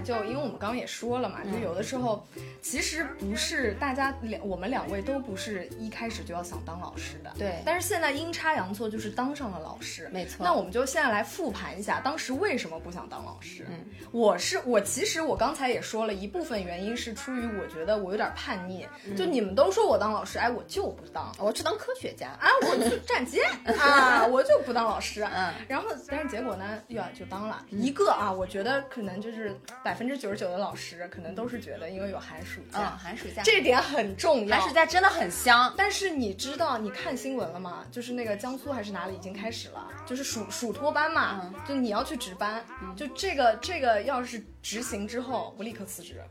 [0.09, 2.27] 就因为我们刚刚也说了嘛，就有的时候
[2.63, 13.67] 其实不是大家两我们两位都不是一开始就要想当老师的，对但是现在阴差阳错就是当上了老师，没错那我们就现在来复盘一下当时为什么不想当老师。
[13.69, 21.31] 嗯，我是我其实我刚才也说了一部分原因是出于我觉得我有点叛逆，就你们都说我当老师，哎，我就不当。
[21.39, 22.29] 我去当科学家。
[22.41, 23.43] 啊，我去 站街
[23.79, 25.23] 啊，我就不当老师。
[25.23, 28.33] 嗯，然后但是结果呢，呀就当了一个啊。
[28.33, 34.57] 我觉得可能就是百分之九十九的老师可能都是觉得，因为有寒暑假，嗯，寒暑假，这点很重要。
[34.57, 35.75] 寒暑假真的很香。
[35.77, 37.85] 但是你知道，你看新闻了吗？
[37.91, 42.65] 就是那个江苏还是哪里已经开始了，就是暑暑托班嘛，就你要去值班，
[42.97, 46.23] 就这个这个要是执行之后，我立刻辞职。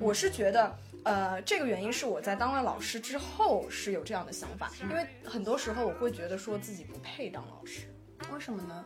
[0.00, 0.74] 我是觉得。
[1.04, 7.82] 呃，这个原因是我在当了老师之后是有这样的想法，因为很多时候我会觉得说自己不配当老师，
[8.30, 8.84] 为什么呢？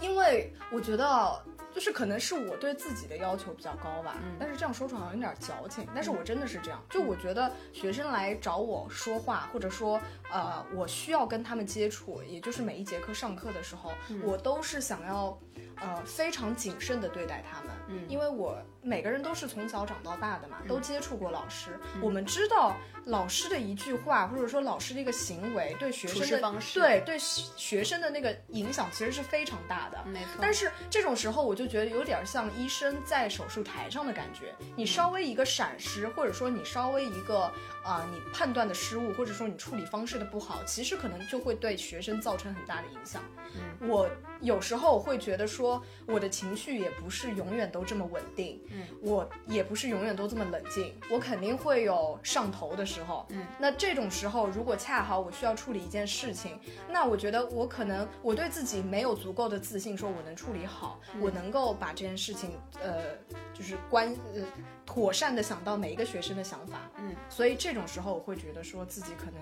[0.00, 1.42] 因为我觉得
[1.74, 15.38] 就是可能是我对自己的要求比较高吧，但是这样说出来好像有点矫情，但是我真的是这样，就我觉得学生来找我说话，或者说呃我需要跟他们接触，也就是每一节课上课的时候，我都是想要
[15.76, 30.30] 呃非常谨慎的对待他们，嗯，因为我每个人都是从小长到大的嘛，都接触过老师，我们知道老师的一句话，或者说老师的一个行为对学生的方式对对学生的那个影响其实是非常大的，没错。
[30.40, 34.54] 但是这种时候，我就觉得有点像医生在手术台上的感觉。
[34.76, 37.50] 你稍微一个闪失，或者说你稍微一个
[37.84, 43.22] 啊、你判断的失误，或者说你处理方式的不好，其实可能就会对学生造成很大的影响。
[43.54, 43.88] 嗯。
[43.88, 44.08] 我
[44.40, 56.58] 有时候会觉得说，我的情绪也不是永远都这么稳定，嗯，我也不是永远都这么冷静，我肯定会有上头的时候，嗯，那这种时候，如果恰好我需要处理一件事情，
[56.88, 63.02] 那我觉得我可能我对自己没有足够的自信，说我能处理好，我能够把这件事情，呃，
[63.52, 64.42] 就是关呃
[64.84, 69.40] 妥善的想到每一个学生的想法，嗯，所以这种时候我会觉得说自己可能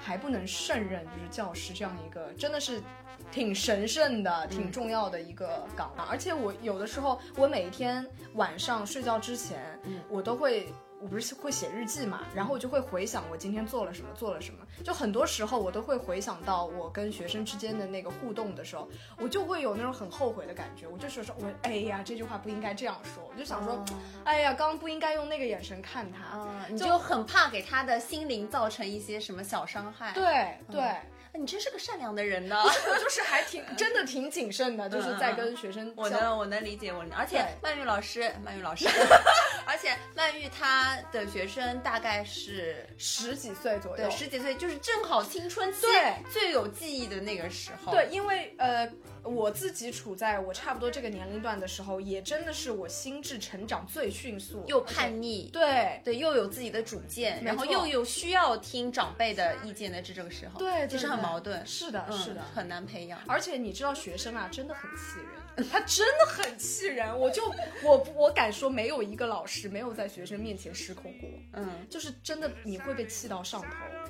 [0.00, 2.82] 还不能胜任就是教师这样一个真的是
[3.30, 10.72] 挺神圣的、挺重要的一个岗位，而且我有的时候我每一天晚上睡觉之前，嗯，我都会。
[11.04, 14.66] 我不是会写日记嘛，然后我就会回想我今天做了什么，做了什么。
[14.82, 18.88] 就很多时候我都会回想到我跟学生之间的那个互动的时候，
[19.18, 20.88] 我就会有那种很后悔的感觉。
[20.88, 23.22] 我就说说，我哎呀，这句话不应该这样说。
[23.30, 23.84] 我就想说，
[24.24, 26.38] 哎呀，刚刚不应该用那个眼神看他。
[26.38, 30.10] 啊，你就很怕给他的心灵造成一些什么小伤害。
[30.14, 30.96] 对对，
[31.38, 32.56] 你真是个善良的人呢。
[32.62, 38.86] 我就是还挺 真的挺谨慎的，就是在跟学生我能我能理解，我而且曼玉老师，曼玉老师，
[39.66, 47.92] 而且曼玉她的学生大概是十几岁左右对，十几岁，就是正好青春期对最有记忆的那个时候。
[47.92, 48.88] 对，因为呃，
[49.24, 61.66] 我自己处在我差不多这个年龄段的时候，也真的是我心智成长最迅速，又叛逆，对对，又有自己的主见，然后又有需要听长辈的意见的这种时候，对，其实很矛盾。
[61.66, 62.42] 是的，嗯是的。
[62.54, 63.18] 很难培养。
[63.26, 67.18] 而且你知道，学生啊，真的很气人， 他真的很气人。
[67.18, 67.42] 我就
[67.82, 71.28] 我我敢说，没有一个老师没有在学生面前失控过。
[71.52, 73.68] 嗯，就是真的你会被气到上头。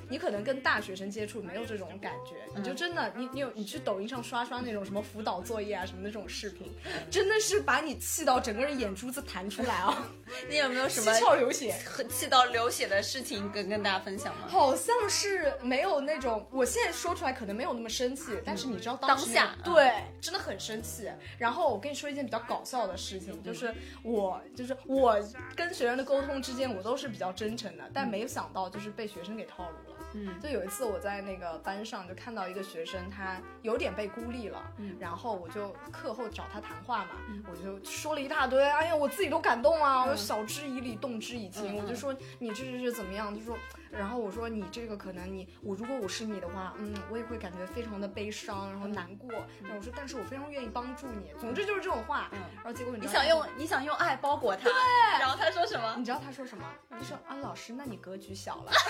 [0.08, 6.70] 你可能跟大学生接触没有这种感觉，你就真的你你有你去抖音上刷刷那种什么辅导作业啊什么的这种视频，
[7.10, 10.06] 真的是把你气到整个人眼珠子弹出来啊，
[10.48, 11.74] 你有没有什么七窍流血。
[11.86, 14.46] 很气到流血的事情跟跟大家分享吗？
[14.48, 21.08] 好像是没有那种，我现在说出来可能没有那么生气，但是你知道当下那个对，真的很生气。
[21.38, 25.16] 然后我跟你说一件比较搞笑的事情，就是我就是我
[25.56, 29.96] 跟学生的沟通之间，我都是比较真诚的，但没有想到就是被学生给套路了。
[30.16, 37.10] 嗯，就有一次我在那个班上就看到一个学生，他有点被孤立了，嗯，然后我就课后找他谈话嘛，
[37.50, 43.34] 我就说了一大堆，哎呀，我自己都感动啊，我就晓之以理，动之以情，我就说你这这这怎么样？
[43.34, 43.58] 就说，
[43.96, 49.30] 然后我说你这个可能你我如果我是你的话，嗯，我也会感觉非常的悲伤，然后难过。
[49.62, 51.32] 然后我说，但是我非常愿意帮助你。
[51.40, 52.28] 总之就是这种话。
[52.32, 54.72] 嗯然后结果你你想用你想用爱包裹他，对，
[55.20, 55.94] 然后他说什么？
[55.96, 56.64] 你知道他说什么？
[56.90, 58.72] 他说啊，老师，那你格局小了。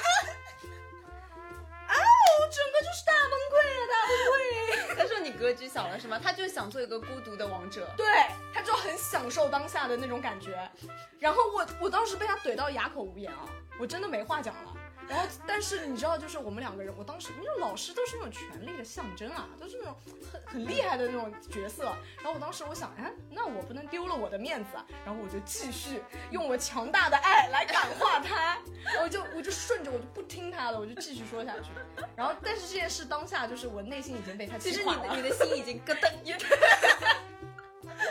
[1.87, 4.97] 啊，我整个就是大崩溃了，大崩溃。
[4.97, 6.19] 他说你格局小了是吗？
[6.23, 7.89] 他就想做一个孤独的王者。
[7.97, 8.07] 对，
[8.55, 10.71] 他就很享受当下的那种感觉。
[11.19, 13.41] 然后我我当时被他怼到哑口无言啊，
[13.79, 14.75] 我真的没话讲了。
[15.09, 19.97] 然后，但是你知道，就是我们两个人，我当时因为老师都是那种权力的象征啊，都是那种
[20.33, 21.85] 很很厉害的那种角色。
[22.17, 24.87] 然后我当时我想，哎，那我不能丢了我的面子啊。
[25.05, 31.71] 然后我就继续用我强大的爱来感化他，然后我就我就顺着，我就不听他的，我就继续说下去。
[32.17, 36.35] 然后，但是这件事当下就是我内心已经被他其实你击垮了的你的心已经咯噔 一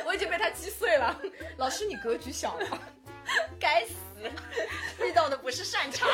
[0.05, 1.19] 我已经被他击碎了。
[1.57, 2.79] 老师，你格局小了。
[3.59, 3.93] 该死，
[5.03, 6.07] 遇到的不是善茬。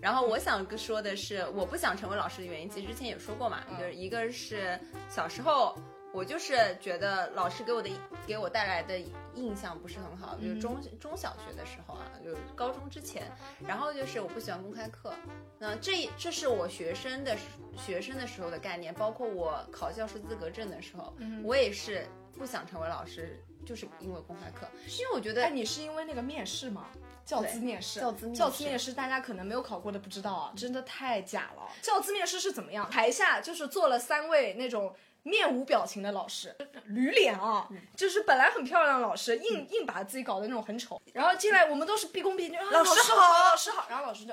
[0.00, 5.76] 然后我想说的是，我不想成为老师的原因，其实之前也说过嘛，就是一个是小时候
[6.12, 7.90] 我就是觉得老师给我的
[8.26, 8.98] 给我带来的
[9.34, 13.30] 印象不是很好，就是中中小学的时候啊，就是高中之前，
[13.66, 15.12] 然后就是我不喜欢公开课，
[15.58, 17.36] 那这这是我学生的
[17.76, 22.06] 学生的时候的概念，包括我考教师资格证的时候，我也是
[22.38, 24.66] 不想成为老师，就是因为公开课，
[24.98, 26.86] 因为我觉得哎，你是因为那个面试吗？
[27.24, 31.62] 教资面试，教资面试教资面试，大家可能没有考过的不知道啊，真的太假了。
[31.82, 32.88] 教资面试是怎么样？
[32.90, 40.98] 台下就是坐了三位那种面无表情的老师，驴脸啊，就是本来很漂亮的老师，硬硬把自己搞得那种很丑。
[41.12, 44.32] 然后进来我们都是毕恭毕敬，啊老师师好老师好，然后老师就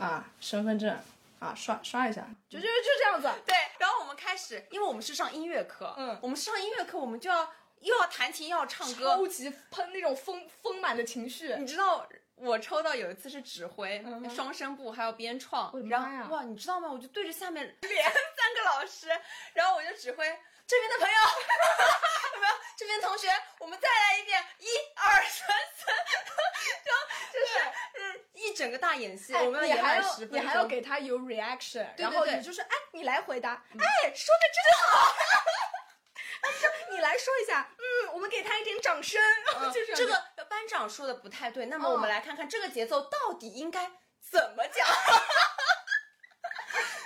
[0.00, 0.98] 啊身份证
[1.38, 3.28] 啊刷刷一下，就就就这样子。
[3.46, 7.48] 对，然后我们开始，因为我们是上音乐课，嗯我们上音乐课，我们就要
[7.80, 9.26] 又要弹琴又要唱歌超。
[9.26, 16.90] 级喷那种丰丰满的情绪，你知道我抽到有一次是指挥、嗯双声部，还有编创，然后哇，你知道吗？
[16.90, 19.08] 我就对着下面连三个老师，
[19.54, 20.26] 然后我就指挥
[20.66, 21.14] 这边的朋友，
[22.34, 22.54] 有没有？
[22.76, 25.86] 这边同学，我们再来一遍，一二三四，
[26.84, 27.58] 然后就是
[27.98, 35.14] 嗯一整个大演戏，哎我们你还要你还要给他有 reaction，对然后你就是哎，你来回答，哎，说的真好。
[36.46, 39.20] 哎 你来说一下，嗯，我们给他一点掌声。
[39.60, 40.14] 嗯 就是这个
[40.48, 44.86] 班长说的不太对，那么嗯我们来看看这个节奏到底应该怎么讲。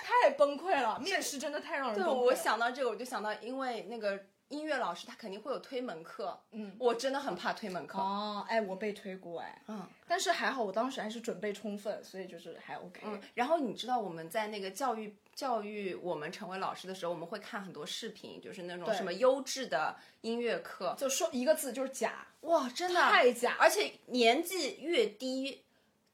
[0.03, 2.13] 太崩溃了，面试真的太让人，崩溃了。
[2.13, 4.19] 我想到这个，我就想到，因为那个
[4.51, 6.75] 音乐老师他肯定会有推门课，嗯。
[6.77, 7.97] 我真的很怕推门课。
[7.97, 9.87] 哦，哎，我被推过哎，嗯。
[10.07, 13.01] 但是还好，我当时还是准备充分，所以就是还 OK。
[13.05, 18.95] 嗯，然后你知道我们在那个教育教育我们成为老师的时候，我们会看很多视频，就是那种对。
[18.95, 22.99] 什么优质的音乐课，就说一个字就是假，哇，真的。
[22.99, 23.55] 太假。
[23.59, 25.63] 而且年纪越低。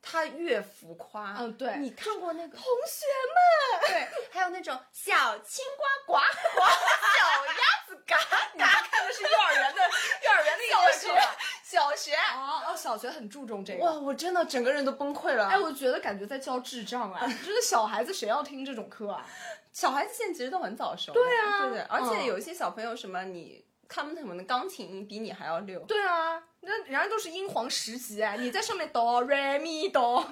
[0.10, 6.60] 他越浮夸，嗯对你看过那个同学们，对，还有那种小青瓜呱呱，
[7.18, 8.16] 小鸭子嘎
[8.54, 9.82] 你看的是幼儿园的
[10.24, 11.22] 幼儿园的小学
[11.64, 13.84] 小学，哦哦，小学很注重这个。
[13.84, 15.48] 哇，我真的整个人都崩溃了。
[15.48, 17.28] 哎，我觉得感觉在教智障啊！
[17.28, 19.26] 就是小孩子谁要听这种课啊？
[19.74, 23.67] 小孩子现在其实都很早熟，对啊对对，而且嗯有一些小朋友什么你。
[23.90, 30.26] 他们可能钢琴比你还要溜，对啊，那人家都是英皇十级哎，你在上面哆 来咪哆。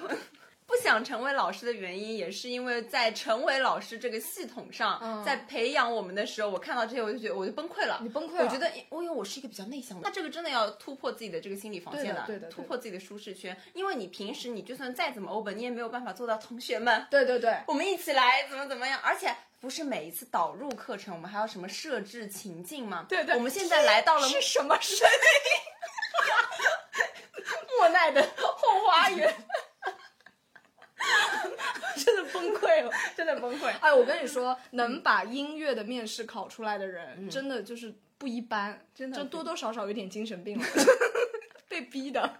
[0.68, 8.00] 不想成为老师的原因，也是因为在成为老师这个系统上，嗯在培养我们的时候，我看到这些我就觉得我就崩溃了。
[8.02, 13.56] 你崩溃了我觉得，因为我是一个比较内向的，那这个真的要突破自己的这个心理防线对的对的对的突破自己的舒适圈。
[13.74, 19.32] 因为你平时你就算再怎么 open，你也没有办法做到同学们，对对对，我们一起来怎么怎么样，而且。
[19.60, 23.06] 不是每一次导入课程，我们还要什么设置情境吗？
[23.08, 25.14] 对对我们现在来到了是什么声音？
[27.78, 29.34] 莫奈的后花园。
[31.96, 33.66] 真的崩溃了， 真的崩溃。
[33.80, 40.66] 哎，我跟你说，能把音乐的面试考出来的人，真的就是不一般，真的就多多少少有点精神病了，
[41.68, 42.38] 被逼的。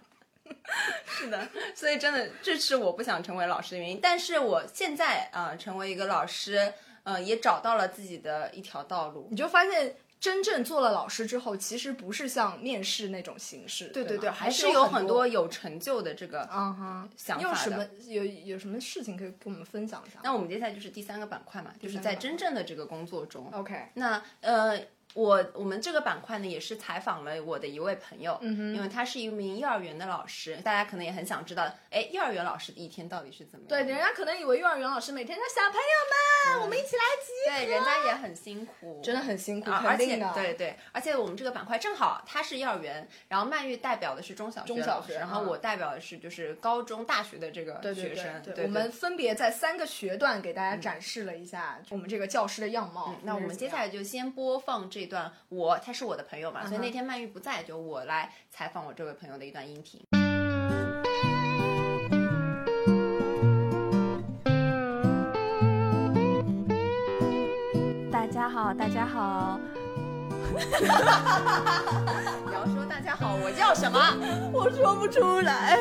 [1.05, 3.99] 是的，所以真的这是我不想成为老师的原因。
[4.01, 6.73] 但是我现在啊、呃成为一个老师，
[7.07, 9.29] 呃，也找到了自己的一条道路。
[9.31, 20.19] 你就发现，真正做了老师之后，其实不是像面试那种形式，对对对，还还是有很很多有成就的这个嗯哼想法有什么有有什么事情可以跟我们分享一下？
[20.21, 23.49] 那我们接下来就是第三个板块嘛，就是在真正的这个工作中。
[23.53, 24.77] OK，那呃，
[25.17, 48.43] 我我们这个板块呢，也是采访了我的一位朋友，嗯哼因为他是一名幼儿园的老师，大家可能也很想知道，哎，幼儿园老师的一天到底是怎么样对，人家可能以为幼儿园老师每天说小朋友们，我们一起来集合，对，人家也很辛苦，真的很辛苦，啊，而且对对，而且我们这个板块正好他是幼儿园，然后曼玉代表的是中小学中小学嗯然后我代表的是就是高中、大学的这个对对学生。
[48.43, 53.07] 对对，我们分别在三个学段给大家展示了一下我们这个教师的样貌。
[53.09, 60.01] 嗯那我们接下来就先播放这段我，他是我的朋友嘛，所以那天曼玉不在，就我来采访我这位朋友的一段音频。
[68.11, 68.79] 大家好，你
[72.53, 73.99] 要说大家好，我叫什么？
[74.51, 75.79] 我说不出来。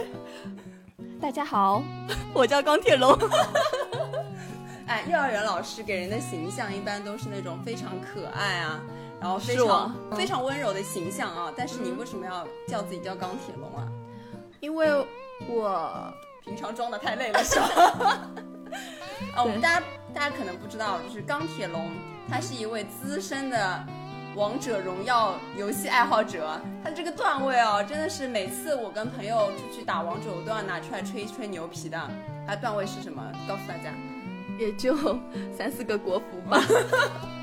[1.20, 1.82] 大家好，
[2.32, 3.18] 我叫钢铁龙。
[4.86, 8.80] 哎，幼儿园老师给人的形象一般都是那种非常可爱啊，
[9.20, 11.52] 然后非常吗非常温柔的形象啊。
[11.56, 13.86] 但是你为什么要叫自己叫钢铁龙啊？
[14.60, 14.88] 因为
[15.48, 16.12] 我
[16.44, 17.68] 平常装的太累了 是吧？
[19.34, 21.90] 啊， 我们大家大家可能不知道，就是钢铁龙，
[22.28, 23.84] 他是一位资深的
[24.34, 26.58] 王者荣耀游戏爱好者。
[26.82, 32.00] 他这个段位哦，真的是每次我跟朋友出去打王者，我都要拿出来吹一吹牛皮的。
[32.46, 33.22] 他段位是什么？
[33.48, 33.92] 告诉大家，
[34.58, 34.96] 也就
[35.56, 36.62] 三四个国服吧，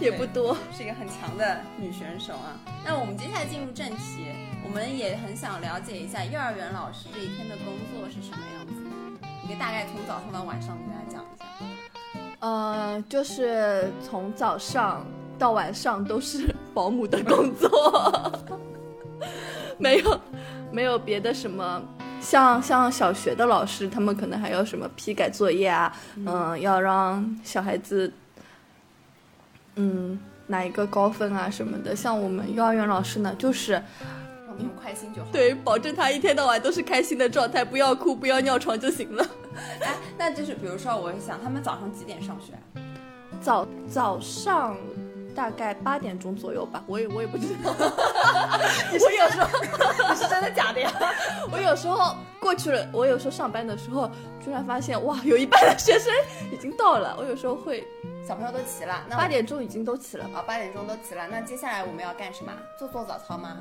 [0.00, 0.56] 也不多。
[0.76, 2.58] 是一个很强的女选手啊。
[2.84, 4.26] 那我们接下来进入正题，
[4.64, 8.90] 我们也很想了解一下幼儿园老师这一天的工作是什么样子的。
[9.42, 11.44] 你可以大概从早上到晚上给大家讲一下。
[12.40, 15.06] 呃，就是从早上
[15.38, 18.40] 到晚上都是 保姆的工作，
[19.78, 20.20] 没有
[20.72, 21.82] 没有别的什么。
[22.20, 28.12] 像像小学的老师，他们可能还要什么批改作业啊，嗯、要让小孩子，
[29.76, 31.94] 嗯，拿一个高分啊什么的。
[31.94, 33.82] 像我们幼儿园老师呢，就是让
[34.56, 35.28] 他们开心就好。
[35.32, 39.26] 对，保证他一天到晚都是开心的状态，不要哭，不要尿床就行了。
[39.80, 42.52] 哎，那就是比如说，我想他们早上几点上学？
[43.40, 44.76] 早早上
[45.34, 47.74] 大概八点钟左右吧，我也我也不知道。
[47.78, 49.48] 我有时候
[50.10, 50.92] 你是真的假的呀？
[51.50, 54.10] 我有时候过去了，我有时候上班的时候，
[54.44, 56.12] 突然发现哇，有一半的学生
[56.52, 57.16] 已经到了。
[57.18, 57.84] 我有时候会
[58.26, 60.24] 小朋友都齐了，那八点钟已经都齐了。
[60.32, 61.26] 啊，八点钟都齐了。
[61.28, 62.52] 那接下来我们要干什么？
[62.78, 63.58] 做做早操吗？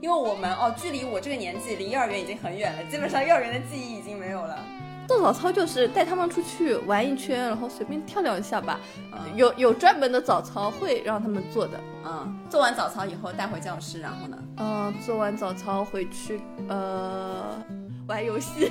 [0.00, 4.58] 因为我们哦，距离我这个年纪离幼儿园已经很远了，基本上幼儿园的记忆已经没有了。
[5.06, 8.80] 做早操就是带他们出去玩一圈，然后随便跳两下吧。
[9.12, 11.80] 嗯有有专门的早操会让他们做的。
[12.04, 14.36] 嗯，做完早操以后带回教室，然后呢？
[14.56, 17.62] 嗯、做完早操回去呃
[18.10, 18.68] 玩游戏。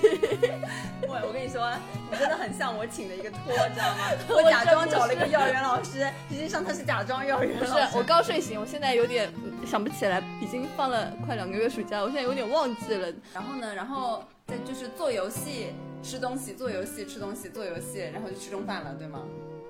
[1.07, 1.71] 我我跟你说，
[2.11, 4.11] 你真的很像我请的一个托，知道吗？
[4.29, 7.97] 我假装找了一个幼儿园老师，实际上他是假装幼儿园不是老师。
[7.97, 13.07] 我刚睡醒，我现在有点嗯想不起来，已经放了快两个月暑假，我现在有点忘记了。
[13.33, 15.73] 然后呢，然后再就是做游戏、
[16.03, 19.21] 吃东西、做游戏、吃东西、做游戏，然后就吃中饭了，对吗？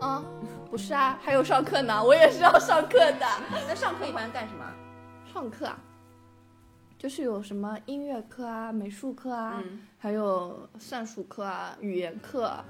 [0.02, 0.24] 啊，
[0.72, 3.26] 不是啊，还有上课呢，我也是要上课的。
[3.68, 4.66] 那上课一般干什么？
[5.32, 5.78] 上课啊，
[7.00, 12.66] 就是有什么音乐课啊、美术课啊，嗯，还有算术课啊、语言课啊，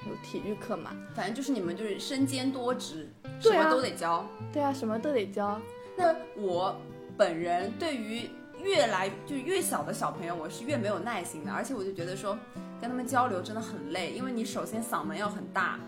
[0.00, 0.92] 还有体育课嘛。
[1.16, 3.10] 反正就是你们就是身兼多职，
[3.40, 4.24] 什对啊么都得教。
[4.52, 5.60] 对啊，什么都得教。
[5.96, 6.76] 那我
[7.18, 8.30] 本人对于
[8.62, 12.38] 越来就越小的小朋友，我是越没有耐心的，而且我就觉得说
[12.80, 15.80] 跟他们交流真的很累，因为你首先嗓门要很大，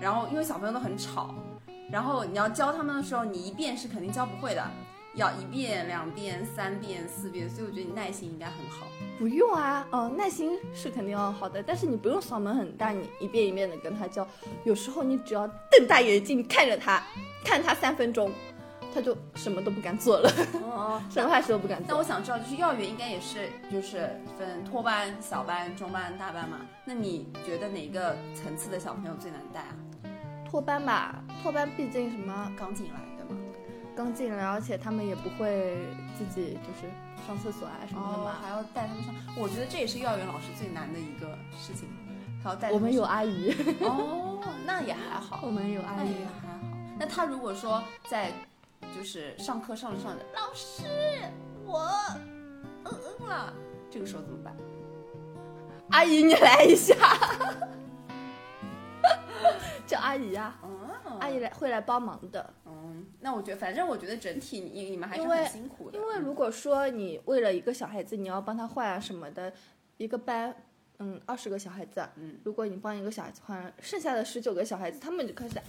[0.00, 1.34] 然后因为小朋友都很吵，
[1.90, 4.64] 然后你要教他们的时候，你一遍是肯定教不会的，
[5.18, 8.86] 要一遍、两遍、三遍、四遍，所以我觉得你耐心应该很好。
[9.18, 14.26] 不用啊，哦，耐心是肯定要好的，但是你不用嗓门很大，你一遍一遍的跟他教。
[14.64, 17.02] 有时候你只要瞪大眼睛看着他，
[17.44, 18.30] 看他三分钟，
[18.94, 21.86] 他就什么都不敢做了，哦， 什么坏事都不敢做。
[21.88, 24.08] 那我想知道，就是幼儿园应该也是就是
[24.38, 26.60] 分托班、小班、中班、大班嘛？
[26.84, 29.74] 那你觉得哪个层次的小朋友最难带啊？
[30.48, 33.00] 托班吧，托班毕竟什么刚进来
[33.98, 36.88] 刚进来，而且他们也不会自己就是
[37.26, 38.36] 上厕所啊什么的哦，嘛。
[38.40, 41.88] 还要带他们上，我觉得这也是幼儿园老师最难的一个事情，
[42.40, 46.24] 还要带他我们有阿姨，哦， 那也还好，我们有阿姨那也。
[46.40, 46.58] 还好。
[46.96, 48.32] 那他如果说在
[48.96, 50.84] 就是上课上着上着，老师
[51.66, 51.90] 我
[52.84, 53.52] 嗯嗯了，
[53.90, 54.56] 这个时候怎么办？
[55.90, 56.94] 阿姨，你来一下，
[59.86, 60.68] 叫阿姨啊、哦
[61.20, 62.54] 阿姨来会来帮忙的。
[62.66, 69.52] 嗯，那我觉得反正我觉得整体你你们还是很辛苦的，因为如果说你为了一个小孩子，你要帮他换啊什么的，
[69.96, 70.54] 一个班，
[70.98, 75.64] 嗯，二十个小孩子，嗯，如果你帮一个小孩子换，剩下的十九个小孩子，他们就开始啊，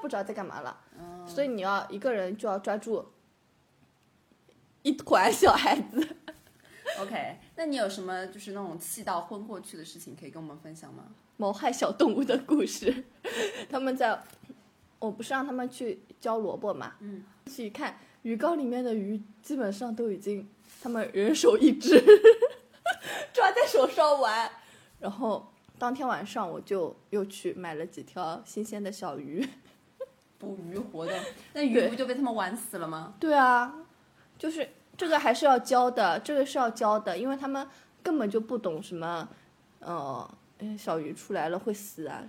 [0.00, 0.78] 不知道在干嘛了。
[0.98, 3.04] 嗯所以你要一个人就要抓住
[4.82, 6.16] 一团小孩子。
[7.00, 11.04] OK，那你有什么就是那种气到昏过去的事情可以跟我们分享吗？
[11.36, 13.04] 谋害小动物的故事。
[13.70, 14.22] 他们在，
[14.98, 20.48] 我不是让他们去浇萝卜嘛，嗯，去看鱼缸里面的鱼，基本上都已经
[20.82, 21.98] 他们人手一只，
[23.32, 24.50] 抓在手上玩。
[25.00, 29.44] 然后当天晚上我就又去买了几条新鲜的小鱼。
[30.38, 31.16] 捕鱼活动，
[31.54, 33.14] 那鱼不就被他们玩死了吗？
[33.20, 33.74] 对啊，
[34.38, 34.68] 就是
[35.02, 37.66] 这个还是要教的，这个是要教的，因为他们
[38.04, 39.28] 根本就不懂什么，
[39.80, 42.22] 呃，嗯小鱼出来了会死啊，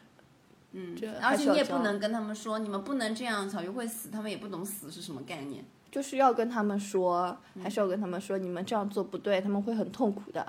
[0.71, 5.63] 嗯这，而且你也不能跟他们说，你们不能这样，小鱼会死，他们也不懂死是什么概念。
[5.91, 10.43] 就是要跟他们说，还是要跟他们说，你们这样做不对，他们会很痛苦的，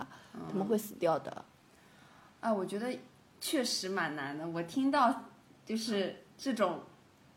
[0.48, 1.44] 他们会死掉的。
[2.40, 2.98] 啊，我觉得
[3.38, 4.48] 确实蛮难的。
[4.48, 5.24] 我听到
[5.66, 6.84] 就是这种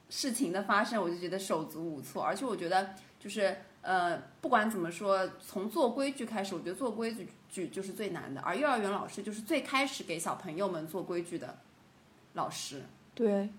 [0.09, 2.23] 事情的发生，我就觉得手足无措。
[2.23, 3.57] 而且我觉得就是
[3.88, 8.41] 呃，不管怎么说，从做规矩开始，我觉得做规矩矩就是最难的。
[8.41, 11.57] 而幼儿园老师就是最开始给小朋友们做规矩的
[12.33, 12.83] 老师。
[13.15, 13.49] 对，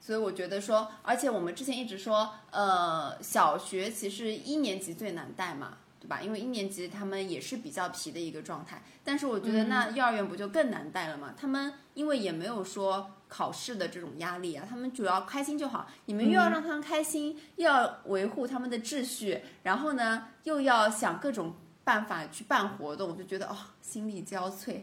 [0.00, 6.20] 所以我觉得说，而且我们之前一直说，呃，小学其实一年级最难带嘛，对吧？
[6.20, 8.82] 因为一年级他们也是比较皮的一个状态。
[9.04, 11.32] 但是我觉得那幼儿园不就更难带了嘛？
[11.36, 15.88] 他们因为也没有说考试的这种压力啊，他们主要开心就好。
[16.04, 24.82] 你们又要让他们开心，又要维护他们的秩序，然后呢又要想各种办法去办活动，我就觉得哦，心力交瘁。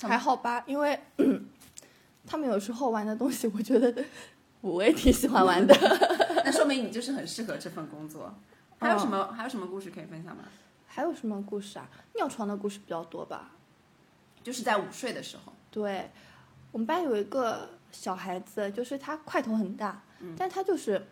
[0.00, 0.96] 还好吧，因为
[2.24, 4.04] 他们有时候玩的东西，我觉得
[4.60, 5.74] 我也挺喜欢玩的。
[6.46, 8.32] 那说明你就是很适合这份工作。
[8.78, 10.44] 还有什么、还有什么故事可以分享吗？
[10.86, 11.88] 还有什么故事啊？
[12.14, 13.50] 尿床的故事比较多吧？
[14.44, 15.52] 就是在午睡的时候。
[15.70, 16.10] 对，
[16.72, 20.02] 我们班有一个小孩子，就是他块头很大，
[20.36, 21.06] 但他就是，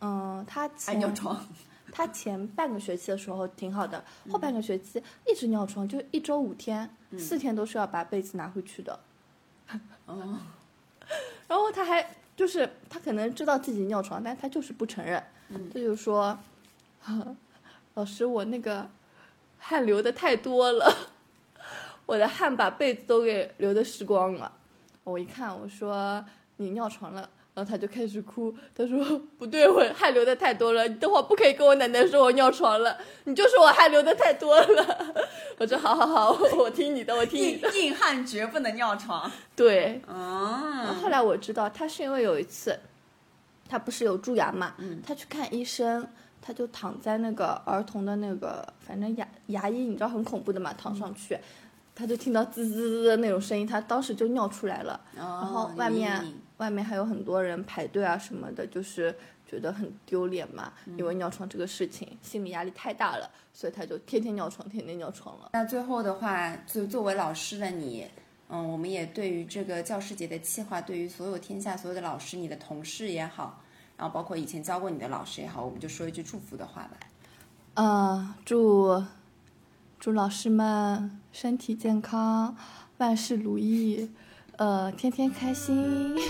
[0.00, 1.46] 嗯、他爱前尿床，
[1.92, 6.88] 他前半个学期的时候挺好的，后半个学期一直尿床，就一周五天，
[7.18, 8.98] 四天都是要把被子拿回去的。
[10.06, 10.38] 哦，
[11.48, 15.20] 然后他还就是他可能知道自己尿床，但他就是不承认，
[15.72, 16.38] 他就说，
[17.94, 18.88] 老师我那个
[19.58, 20.96] 汗流的太多了，
[22.06, 24.52] 我的汗把被子都给流的湿光了。
[25.04, 26.24] 我一看，我说
[26.56, 27.28] 你尿床了。
[27.52, 29.04] 然后他就开始哭，他说
[29.36, 35.14] 不对，我汗流的太多了，你等会儿不可以跟我奶奶说我尿床了，你就说我汗流的太多了。
[35.58, 37.68] 我说好好好， 我听你的，我听你的。
[37.76, 39.30] 硬汉绝不能尿床。
[39.56, 42.78] 对，嗯，后来我知道，他是因为有一次，
[43.68, 46.06] 他不是有蛀牙嘛，他去看医生，
[46.40, 51.36] 他就躺在那个儿童的那个，反正牙牙医，你知道很恐怖的嘛，躺上去，
[51.94, 59.14] 他就听到滋滋滋的那种声音，他当时就尿出来了，然然后外面外面还有很多人排队啊什么的，就是
[59.46, 65.50] 觉得很丢脸嘛，因为尿床这个事情，心理压力太大了，所以他就天天尿床，天天尿床了。
[65.52, 68.06] 那最后的话，就作为老师的你，
[68.48, 73.62] 嗯，我们也对于这个教师节的计划，对于所有天下所有的老师，你的同事也好，
[73.96, 76.96] 然后包括以前教过你的老师也好，我们就说一句祝福的话吧。
[77.74, 79.04] 呃，祝
[79.98, 82.56] 祝老师们身体健康，
[82.98, 84.10] 万事如意，
[84.56, 86.16] 呃，天天开心。
[86.16, 86.24] 接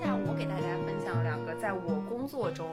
[0.00, 2.68] 下来我给大家分享两个在我工作中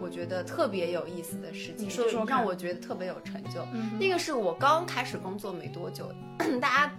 [0.00, 3.64] 我觉得特别有意思的事情，说说看让我觉得特别有成就。
[4.00, 6.10] 那个是我刚开始工作没多久，
[6.60, 6.92] 大家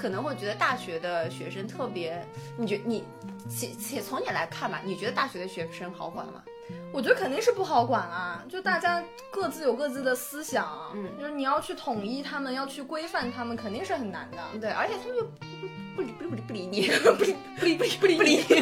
[0.00, 2.24] 可能会觉得大学的学生特别，
[2.56, 3.04] 你觉你
[3.50, 6.42] 且且从你来看吧，你觉得大学的学生好管吗？
[6.92, 14.38] 我觉得肯定是不好管啊，就大家各自有各自的思想，嗯就是你要去统一他们，要去规范他们，肯定是很难的。
[14.60, 18.60] 对，而且他们就不不理不理不理你，不理不理不理不理不理你，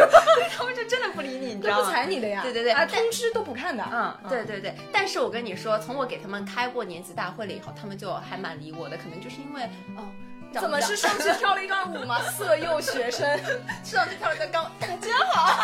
[0.57, 1.91] 他们就真的不理你，你知道吗？
[1.91, 9.65] 睬你的呀，对对对啊，但通知都不看的，嗯，对对对，但是我跟你说，从我给他们开过年级大会了以后，他们就还蛮理我的，可能就是因为，
[9.97, 12.21] 哦，长怎么是上去跳了一段舞吗？
[12.31, 13.29] 色诱学生，
[13.85, 15.63] 上去跳了个钢，大家好，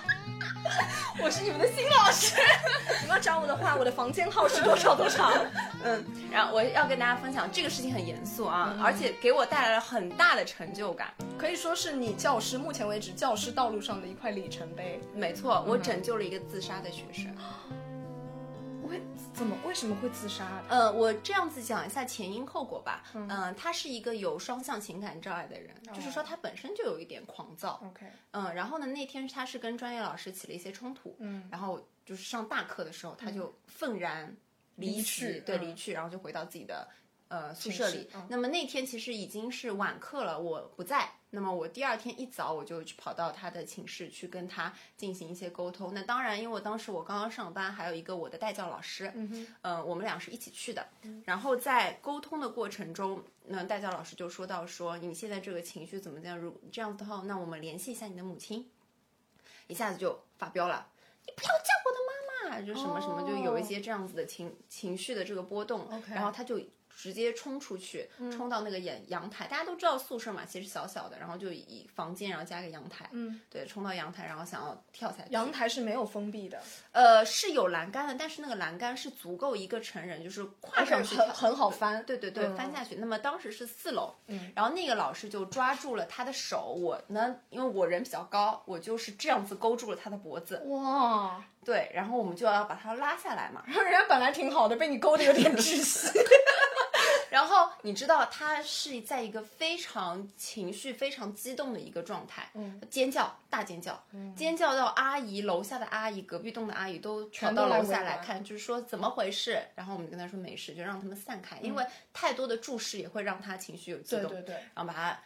[1.22, 2.36] 我是你们的新老师。
[3.02, 5.30] 你们要找我的话，我的房间号是多少多少？
[5.84, 11.08] 嗯，然后我要跟大家分享，这个事情很严肃啊，而且给我带来了很大的成就感。
[11.38, 15.00] 可以说是你教师目前为止教师道路上的一块里程碑。
[15.14, 17.26] 没错，我拯救了一个自杀的学生。
[18.90, 19.00] 为
[19.32, 20.60] 怎么为什么会自杀？
[20.68, 23.04] 呃，我这样子讲一下前因后果吧。
[23.14, 27.80] 嗯、他是一个有双向情感障碍的人，就是说他本身就有一点狂躁。
[27.86, 34.36] OK，嗯，然后呢，那天他是跟专业老师起了一些冲突，嗯，然后就是上大课的时候，他就愤然
[34.76, 36.88] 离离，去嗯对离去，然后就回到自己的
[37.30, 38.06] 呃宿舍里。
[38.28, 41.12] 那么那天其实已经是晚课了，我不在。
[41.32, 45.94] 那么我第二天一早我就去跑到他的寝室去跟他进行一些沟通。
[45.94, 50.84] 那当然，因为我当时我刚刚上班，还有一个我的代教老师，嗯呃，我们俩是一起去的。
[51.24, 56.36] 然后在沟通的过程中，那代教老师就说到说你现在这个情绪怎么样？
[56.36, 58.68] 如这样子的话，那我们联系一下你的母亲。
[59.68, 60.84] 一下子就发飙了，
[61.24, 65.88] 你不要叫我的妈妈，就什么什么，就有一些这样子的情情绪的这个波动。
[66.08, 66.60] 然后他就
[67.00, 69.46] 直接冲出去，嗯冲到那个阳阳台。
[69.46, 75.32] 大家都知道宿舍嘛，其实小小的，然后就以房间然后加个阳台，嗯，对，冲到阳台，然后想要跳下去。
[75.32, 82.04] 阳台是没有封闭的，呃是有栏杆的，但是那个栏杆是足够一个成人就是跨上去很很好翻。
[82.04, 82.96] 对对对，嗯翻下去。
[82.96, 93.62] 那么当时是四楼，嗯然后那个老师就抓住了他的手，我呢，因为我人比较高，我就是这样子勾住了他的脖子，哇，对，然后我们就要把他拉下来嘛。
[93.66, 96.08] 然 后人家本来挺好的，被你勾的有点窒息。
[97.30, 104.02] 然后你知道他是在一个非常情绪非常激动的一个状态，嗯尖叫，大尖叫，
[104.36, 109.62] 尖叫到阿姨楼下的阿姨、隔壁栋的阿姨都跑全到楼下来看，就是说怎么回事。
[109.76, 114.28] 然后我们跟他说没事，就让他们散开，因为太多的注视也会让他情绪有激动。
[114.30, 115.20] 对对对，然后把他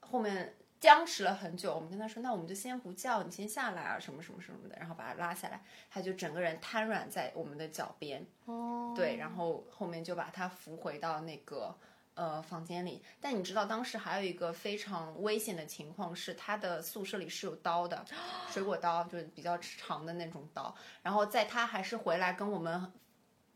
[0.00, 1.74] 后面僵持了很久。
[1.74, 8.26] 我们跟他说，那我们就先不叫，你先下来啊，什么什么什么的，然后把他拉下来，他就整个人瘫软在我们的脚边。
[8.46, 11.76] 哦，对，然后后面就把他扶回到那个。
[12.14, 18.04] 呃，房间里，但你知道当时还有一个非常危险的情况是，他的宿舍里是有刀的，
[18.50, 20.74] 水果刀，就是比较长的那种刀。
[21.02, 22.92] 然后在他还是回来跟我们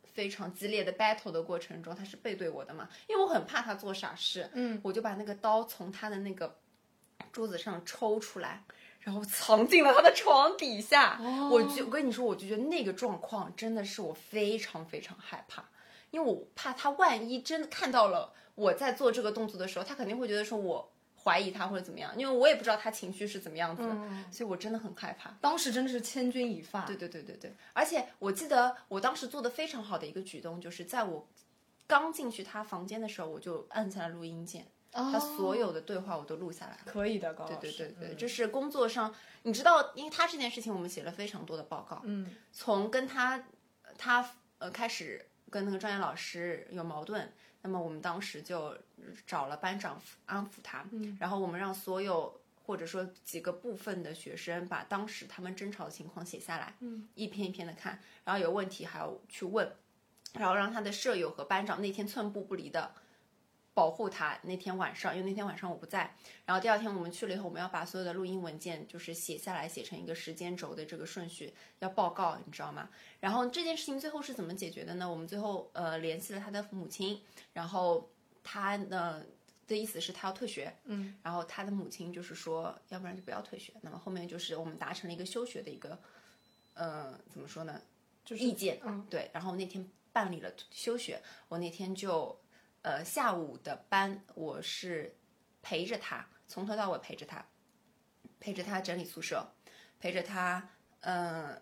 [0.04, 6.56] 非常激烈的 battle 的过程中，他是背对我的嘛，因为我很怕他做傻事，嗯，我就把那个刀从他的那个
[7.32, 8.64] 桌子上抽出来，
[9.00, 11.20] 然后藏进了他的床底下。
[11.50, 15.64] 我就我跟你说，我就觉得那个状况真的是我非常非常害怕，
[16.10, 20.90] 因为我怕他万一真的看到了我在做这个动作的时候，他肯定会觉得说我
[21.22, 23.96] 怀疑他或者怎么样，因为我也不知道他情绪是怎么样子的，
[24.30, 25.30] 所以我真的很害怕。
[25.40, 26.82] 当时真的是千钧一发。
[26.82, 31.26] 对对对对对，而且我记得我当时做的非常好的一个举动，就是在我
[31.86, 36.82] 刚进去他房间的时候，我就按下了录音键，他所有的对话我都录下来了。
[36.86, 37.78] 可以的，高老对师。
[37.78, 43.44] 对对对，这是工作上，你知道，因为他这件事情，我们写了非常多的报告，嗯，从跟他
[43.98, 47.32] 他呃开始跟那个专业老师有矛盾，
[47.62, 48.76] 那么我们当时就
[49.26, 59.72] 找了班长安抚他，嗯，然后我们让所有或者说几个部分的学生把当时他们争吵的情况写下来，嗯，一篇一篇的看，然后有问题还要去问，
[60.34, 62.94] 然后让他的舍友和班长那天寸步不离的。
[63.74, 66.14] 保护他那天晚上，因为那天晚上我不在，
[66.46, 72.88] 然后第二天我们去了以后，我们要把所有的录音文件就是写下来，写成一个时间轴的这个顺序，要报告，你知道吗？
[73.18, 75.10] 然后这件事情最后是怎么解决的呢？
[75.10, 77.20] 我们最后呃联系了他的母亲，
[77.52, 78.08] 然后
[78.44, 79.24] 他呢
[79.66, 83.72] 的意思是他要退学，嗯，然后他的母亲就是说，要不然就不要退学。
[83.80, 85.98] 那么后面就是我们达成了一个休学的一个，
[86.74, 87.80] 呃，怎么说呢？
[88.24, 89.30] 就是意见，嗯对。
[89.32, 92.38] 然后那天办理了休学，我那天就
[92.84, 95.16] 呃下午的班，我是
[95.62, 97.42] 陪着他，从头到尾陪着他，
[98.38, 99.42] 陪着他整理宿舍，
[99.98, 100.68] 陪着他，
[101.00, 101.58] 嗯、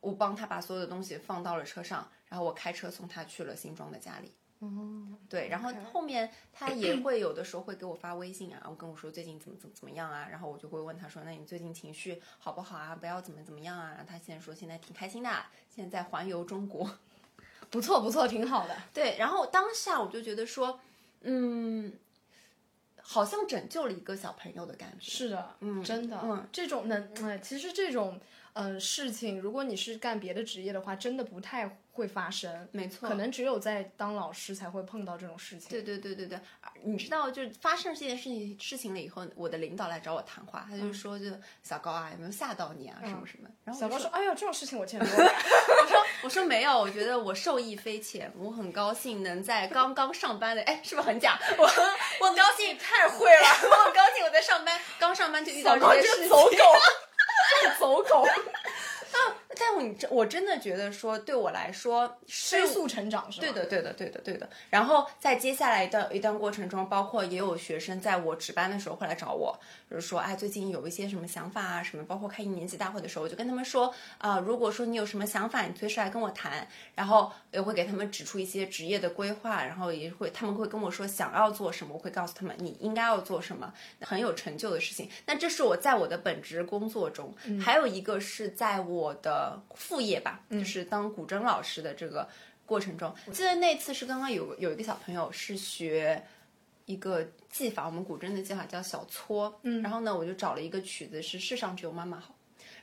[0.00, 4.34] 我帮他把所有的东西放到了车上，然后我开车送他去了新庄的家里。
[4.60, 12.94] 嗯对，然后后面他也会有的时候会给我发微信啊，我跟我说最近怎么怎么怎么样啊，然后我就会问他说，那你最近情绪好不好啊？
[12.94, 13.92] 不要怎么怎么样啊？
[13.96, 15.30] 然后他现在说现在挺开心的，
[15.70, 16.90] 现在在环游中国。
[17.70, 18.76] 不错不错，挺好的。
[18.94, 20.80] 对，然后当下我就觉得说，
[21.22, 21.92] 嗯，
[23.02, 25.10] 好像拯救了一个小朋友的感觉。
[25.10, 28.20] 是的，嗯，真的，嗯，这种能，哎，其实这种，
[28.58, 32.68] 呃，事情，如果你是干别的职业的话，真的不太会发生。
[32.72, 35.70] 没错可能只有在当老师才会碰到这种事情。
[35.70, 41.26] 对对对对对，啊你知道，就是发生这件事情事情了以后，我的领导来找我谈话，他就说，就
[41.62, 43.48] 小高啊，有没有吓到你啊，什么什么？
[43.62, 45.32] 然后小高说：“哎呦，这种事情我见多了。
[45.82, 51.38] 我说 我说没有，我觉得我受益匪浅，我很高兴能在刚刚上班的，哎，是不是很假？
[51.56, 56.28] 我我很高兴，太会了， 我很高兴我在上班，刚上班就遇到这些事情。
[57.78, 58.24] 走狗，
[59.78, 63.46] 但我真我真的觉得说，对我来说是飞速成长是吧？
[63.46, 64.48] 对的，对的，对的，对的。
[64.70, 69.58] 然后在接下来的一段过程中，包括也有学生在我值班的时候会来找我，
[69.90, 85.08] 就是说，哎，最近有一些什么想法啊，什么，包括开一年级大会的时候，我就跟他们说，啊、如果说你有什么想法，你随时来跟我谈，然后也会给他们指出一些职业的规划，然后也会他们会跟我说想要做什么，我会告诉他们你应该要做什么，很有成就的事情。
[85.26, 92.28] 那这是我在我的本职工作中，还有一个是在我的副业吧，就是当古筝老师的这个
[92.66, 96.22] 过程中，我记得那次是刚刚有有一个小朋友是学
[96.86, 102.34] 一个技法，我们古筝的技法叫小搓，嗯，然后呢，我就找了一个曲子是世上只有妈妈好，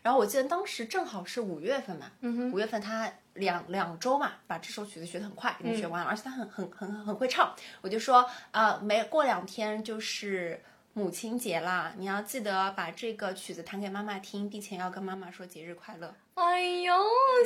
[0.02, 10.62] 然后我记得当时正好是五月份嘛，嗯五月份他两两周嘛，把这首曲子学得很快，已经学完了，而且他很很很很会唱，我就说啊、没过两天就是。
[10.98, 16.16] 母亲节啦，你要记得把这个曲子弹给妈妈听，并且要跟妈妈说节日快乐。
[16.36, 16.94] 哎呦，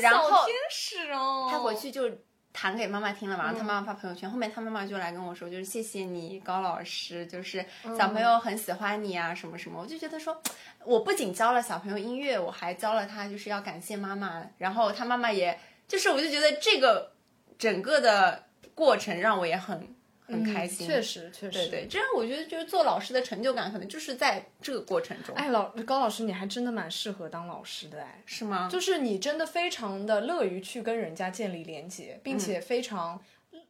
[0.01, 2.07] 然后小天使哦，他回去就
[2.53, 7.65] 弹给妈妈听了嘛，然后他妈妈发朋友圈，后面他妈妈就来跟我说，就是谢谢你高老师，就是
[7.97, 10.39] 小朋友很喜欢你啊，什么什么，我就觉得说，
[10.85, 17.13] 我不仅教了小朋友音乐，我还教了他就是要感谢妈妈，然后他妈妈也就是我就觉得这个
[17.57, 18.43] 整个的
[18.75, 19.95] 过程让我也很
[20.29, 28.69] 很开心，确实确实，对对，这样我觉得就是做老师的成就感可能就是在这个过程中，哎，老高老师，你还真的蛮适合当老师的哎，是吗？
[28.71, 33.19] 就是你真的非常的乐于去跟人家建立连接，并嗯且非常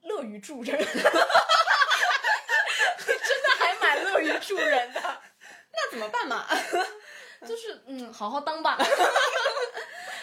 [0.03, 0.77] 乐于助人。
[0.79, 1.03] 你 真
[3.43, 5.01] 的还蛮乐于助人的，
[5.71, 6.45] 那怎么办嘛？
[7.47, 8.77] 就是嗯，好好当吧。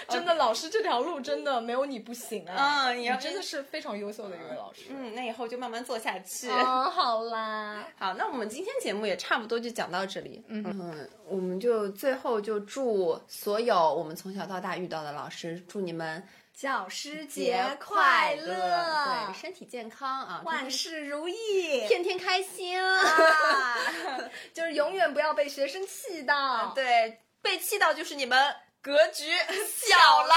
[0.09, 2.89] 真的，老师这条路真的没有你不行啊！
[2.91, 4.83] 嗯你要真的是非常优秀的一位老师。
[4.89, 6.49] 嗯，那以后就慢慢做下去。
[6.49, 10.43] 嗯，好啦， 好，那我们今天节目也差不多就讲到这里。
[10.49, 16.23] 嗯我们就最后就祝所有我们从小到大遇到的老师，祝你们
[16.55, 22.81] 教师节快乐，对，身体健康啊，万事如意，天天开心。
[22.81, 23.05] 啊
[24.55, 26.73] 就是永远不要被学生气到。
[26.75, 28.55] 对，被气到就是你们
[28.87, 29.25] 格局
[29.83, 30.33] 小了。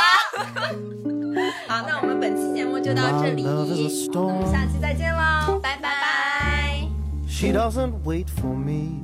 [1.67, 6.87] 好，那我们本期节目就到这里我们下期再见喽，拜拜。
[7.27, 9.03] She doesn't wait for me.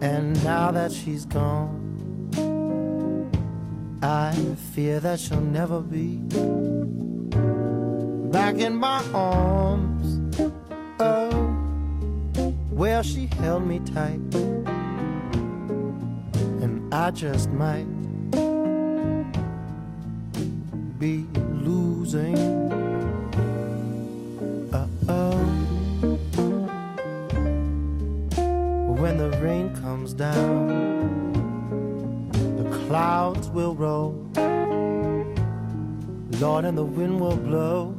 [0.00, 1.68] And now that she's gone,
[4.00, 4.32] I
[4.74, 6.22] fear that she'll never be
[8.32, 10.18] back in my arms.
[10.98, 11.28] Oh,
[12.74, 14.22] where she held me tight.
[16.96, 17.86] I just might
[21.00, 22.38] be losing.
[24.72, 25.36] Uh oh.
[28.96, 31.32] When the rain comes down,
[32.30, 34.12] the clouds will roll.
[36.38, 37.96] Lord, and the wind will blow.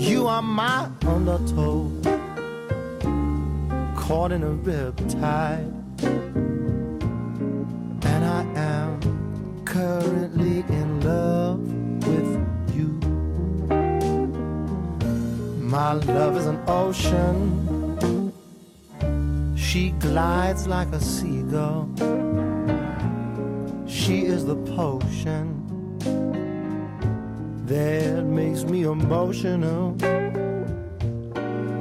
[0.00, 1.90] You are my undertow,
[3.96, 5.81] caught in a rip tide.
[9.72, 11.58] Currently in love
[12.06, 12.32] with
[12.76, 12.88] you.
[15.60, 18.34] My love is an ocean.
[19.56, 21.88] She glides like a seagull.
[23.86, 25.46] She is the potion
[27.64, 29.96] that makes me emotional.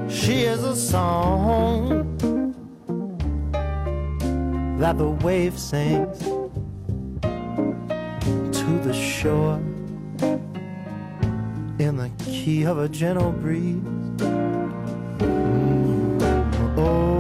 [0.10, 2.08] She is a song
[4.80, 6.31] that the wave sings
[8.92, 9.56] the shore
[11.80, 13.80] in the key of a gentle breeze.
[16.76, 17.18] Oh,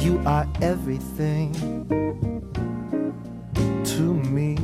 [0.00, 1.52] you are everything
[3.84, 4.56] to me.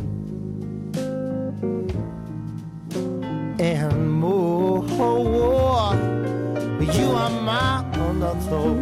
[3.61, 4.83] And more,
[6.99, 8.75] you are my undertow,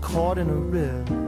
[0.00, 1.27] caught in a rip